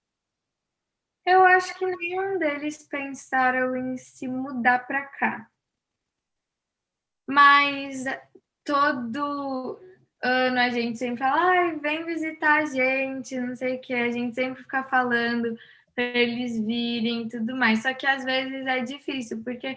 Eu 1.27 1.45
acho 1.45 1.77
que 1.77 1.85
nenhum 1.85 2.39
deles 2.39 2.87
pensaram 2.89 3.75
em 3.77 3.97
se 3.97 4.29
mudar 4.29 4.87
para 4.87 5.03
cá. 5.07 5.51
Mas 7.29 8.05
todo 8.65 9.81
ano 10.23 10.59
a 10.61 10.71
gente 10.71 10.97
sempre 10.99 11.19
fala, 11.19 11.51
ai, 11.51 11.77
vem 11.81 12.05
visitar 12.05 12.63
a 12.63 12.65
gente, 12.67 13.39
não 13.41 13.57
sei 13.57 13.77
o 13.77 13.81
que, 13.81 13.93
a 13.93 14.11
gente 14.13 14.37
sempre 14.37 14.63
fica 14.63 14.85
falando 14.85 15.59
para 15.95 16.05
eles 16.05 16.61
virem 16.65 17.23
e 17.23 17.29
tudo 17.29 17.57
mais. 17.57 17.83
Só 17.83 17.93
que 17.93 18.07
às 18.07 18.25
vezes 18.25 18.65
é 18.65 18.81
difícil, 18.85 19.43
porque 19.43 19.77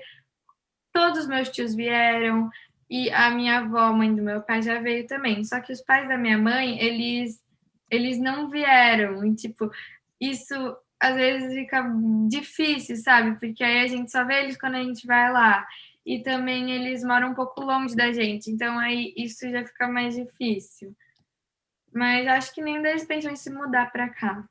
todos 0.94 1.22
os 1.22 1.28
meus 1.28 1.50
tios 1.50 1.74
vieram 1.74 2.50
e 2.88 3.10
a 3.12 3.32
minha 3.32 3.60
avó, 3.60 3.92
mãe 3.92 4.14
do 4.14 4.22
meu 4.22 4.42
pai, 4.42 4.62
já 4.62 4.80
veio 4.80 5.08
também. 5.08 5.44
Só 5.44 5.60
que 5.60 5.74
os 5.74 5.82
pais 5.82 6.08
da 6.08 6.18
minha 6.18 6.38
mãe, 6.38 6.80
eles 6.80 7.42
eles 7.90 8.20
não 8.20 8.50
vieram. 8.50 9.26
E 9.26 9.36
tipo, 9.36 9.72
isso 10.20 10.78
às 11.00 11.16
vezes 11.16 11.54
fica 11.54 11.84
difícil, 12.28 12.96
sabe? 12.98 13.40
Porque 13.40 13.64
aí 13.64 13.80
a 13.82 13.88
gente 13.88 14.12
só 14.12 14.26
vê 14.26 14.42
eles 14.44 14.58
quando 14.58 14.76
a 14.76 14.84
gente 14.84 15.06
vai 15.08 15.32
lá. 15.32 15.66
E 16.06 16.24
também 16.24 16.72
eles 16.72 17.04
moram 17.04 17.32
um 17.32 17.36
pouco 17.36 17.62
longe 17.62 17.96
da 17.96 18.12
gente, 18.12 18.50
então 18.50 18.80
aí 18.80 19.14
isso 19.16 19.48
já 19.50 19.66
fica 19.66 19.88
mais 19.88 20.16
difícil. 20.16 20.96
Mas 21.94 22.28
acho 22.28 22.54
que 22.54 22.62
nem 22.62 22.82
deles 22.82 23.06
pensam 23.06 23.32
em 23.32 23.36
se 23.36 23.50
mudar 23.52 23.92
para 23.92 24.10
cá. 24.10 24.48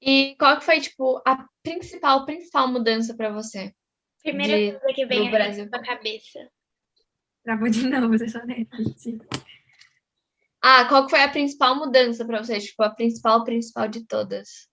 E 0.00 0.34
qual 0.38 0.58
que 0.58 0.64
foi, 0.64 0.80
tipo, 0.80 1.22
a 1.26 1.46
principal, 1.62 2.24
principal 2.26 2.68
mudança 2.68 3.14
para 3.14 3.30
você? 3.30 3.74
Primeira 4.22 4.56
De- 4.56 4.78
coisa 4.78 4.94
que 4.94 5.06
vem 5.06 5.18
do 5.18 5.24
aqui 5.26 5.32
Brasil. 5.32 5.64
na 5.64 5.70
sua 5.78 5.86
cabeça. 5.86 6.50
Travou 7.44 7.68
de 7.68 7.86
novo, 7.88 8.16
deixa 8.18 8.38
eu 8.38 8.46
repetir. 8.46 9.20
Ah, 10.68 10.84
qual 10.88 11.04
que 11.04 11.10
foi 11.10 11.22
a 11.22 11.28
principal 11.28 11.76
mudança 11.76 12.24
para 12.24 12.42
você? 12.42 12.58
Tipo, 12.58 12.82
a 12.82 12.90
principal, 12.90 13.44
principal 13.44 13.86
de 13.86 14.04
todas. 14.04 14.68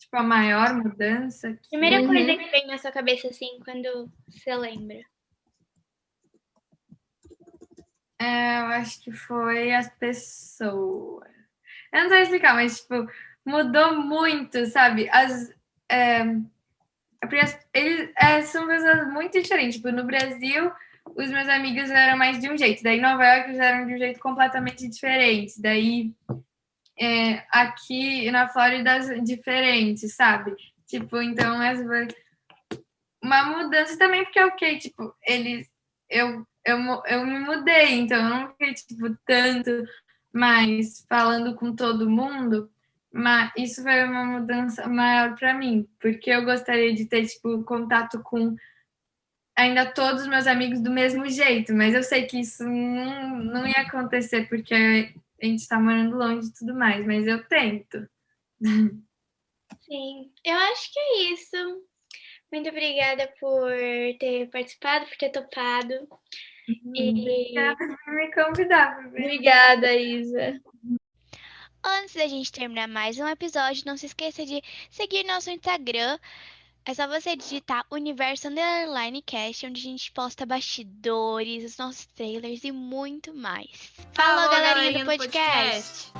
Tipo, 0.00 0.16
a 0.16 0.22
maior 0.24 0.74
mudança. 0.74 1.52
que- 1.52 1.68
Primeira 1.68 2.00
Uhum. 2.00 2.08
coisa 2.08 2.36
que 2.36 2.50
vem 2.50 2.66
na 2.66 2.76
sua 2.76 2.90
cabeça, 2.90 3.28
assim, 3.28 3.60
quando 3.64 4.10
você 4.28 4.52
lembra. 4.56 4.98
É, 8.18 8.58
eu 8.60 8.66
acho 8.66 9.00
que 9.04 9.12
foi 9.12 9.72
as 9.72 9.88
pessoas. 9.98 11.30
Eu 11.92 12.02
não 12.02 12.08
sei 12.08 12.22
explicar, 12.22 12.54
mas, 12.54 12.80
tipo, 12.80 13.06
mudou 13.46 14.00
muito, 14.00 14.66
sabe? 14.66 15.08
As, 15.10 15.48
é, 15.88 16.22
eles 17.72 18.10
é, 18.20 18.42
são 18.42 18.66
pessoas 18.66 19.06
muito 19.12 19.40
diferentes. 19.40 19.76
Tipo, 19.76 19.92
no 19.92 20.04
Brasil, 20.04 20.72
os 21.16 21.30
meus 21.30 21.48
amigos 21.48 21.90
eram 21.90 22.16
mais 22.16 22.38
de 22.40 22.50
um 22.50 22.56
jeito. 22.56 22.82
Daí, 22.82 22.98
em 22.98 23.02
Nova 23.02 23.24
York, 23.24 23.48
eles 23.48 23.60
eram 23.60 23.86
de 23.86 23.94
um 23.94 23.98
jeito 23.98 24.20
completamente 24.20 24.88
diferente. 24.88 25.60
Daí, 25.60 26.12
é, 26.98 27.44
aqui 27.50 28.30
na 28.30 28.48
Flórida, 28.48 28.98
diferente, 29.22 30.08
sabe? 30.08 30.54
Tipo, 30.86 31.20
então, 31.20 31.60
as, 31.60 31.80
uma 33.22 33.44
mudança 33.44 33.98
também, 33.98 34.24
porque, 34.24 34.40
ok, 34.40 34.78
tipo, 34.78 35.14
eles... 35.26 35.68
Eu, 36.08 36.44
eu, 36.64 36.78
eu 37.06 37.26
me 37.26 37.38
mudei, 37.38 38.00
então 38.00 38.18
eu 38.18 38.28
não 38.28 38.48
fiquei, 38.50 38.74
tipo, 38.74 39.16
tanto 39.24 39.70
mais 40.32 41.04
falando 41.08 41.54
com 41.54 41.74
todo 41.74 42.10
mundo, 42.10 42.70
mas 43.12 43.52
isso 43.56 43.82
foi 43.82 44.04
uma 44.04 44.24
mudança 44.24 44.88
maior 44.88 45.36
para 45.36 45.54
mim, 45.54 45.88
porque 46.00 46.30
eu 46.30 46.44
gostaria 46.44 46.94
de 46.94 47.06
ter, 47.06 47.26
tipo, 47.26 47.62
contato 47.64 48.20
com 48.22 48.56
ainda 49.56 49.92
todos 49.92 50.22
os 50.22 50.28
meus 50.28 50.46
amigos 50.46 50.80
do 50.80 50.90
mesmo 50.90 51.28
jeito, 51.28 51.74
mas 51.74 51.94
eu 51.94 52.02
sei 52.02 52.26
que 52.26 52.40
isso 52.40 52.64
não, 52.64 53.38
não 53.38 53.66
ia 53.66 53.82
acontecer, 53.82 54.48
porque 54.48 54.74
a 55.42 55.46
gente 55.46 55.60
está 55.60 55.78
morando 55.78 56.16
longe 56.16 56.48
e 56.48 56.52
tudo 56.52 56.74
mais, 56.74 57.04
mas 57.06 57.26
eu 57.26 57.42
tento. 57.46 58.08
Sim, 59.82 60.30
eu 60.44 60.56
acho 60.56 60.92
que 60.92 60.98
é 60.98 61.22
isso. 61.32 61.56
Muito 62.52 62.68
obrigada 62.68 63.32
por 63.38 63.70
ter 64.18 64.48
participado, 64.50 65.06
por 65.06 65.16
ter 65.16 65.30
topado. 65.30 65.94
E 66.94 67.10
Obrigada 67.10 67.76
por 67.76 68.14
me 68.14 68.32
convidar. 68.32 69.06
Obrigada, 69.06 69.92
Isa. 69.94 70.60
Antes 71.82 72.14
da 72.14 72.26
gente 72.26 72.52
terminar 72.52 72.88
mais 72.88 73.18
um 73.18 73.26
episódio, 73.26 73.84
não 73.86 73.96
se 73.96 74.06
esqueça 74.06 74.44
de 74.44 74.62
seguir 74.90 75.24
nosso 75.24 75.50
Instagram. 75.50 76.18
É 76.84 76.94
só 76.94 77.06
você 77.06 77.36
digitar 77.36 77.84
Universo 77.90 78.48
Underline 78.48 79.22
Cast, 79.22 79.66
onde 79.66 79.80
a 79.80 79.84
gente 79.84 80.10
posta 80.12 80.46
bastidores, 80.46 81.64
os 81.64 81.76
nossos 81.76 82.06
trailers 82.06 82.64
e 82.64 82.72
muito 82.72 83.34
mais. 83.34 83.92
Falou, 84.14 84.50
galerinha 84.50 85.00
do 85.00 85.04
podcast. 85.04 86.10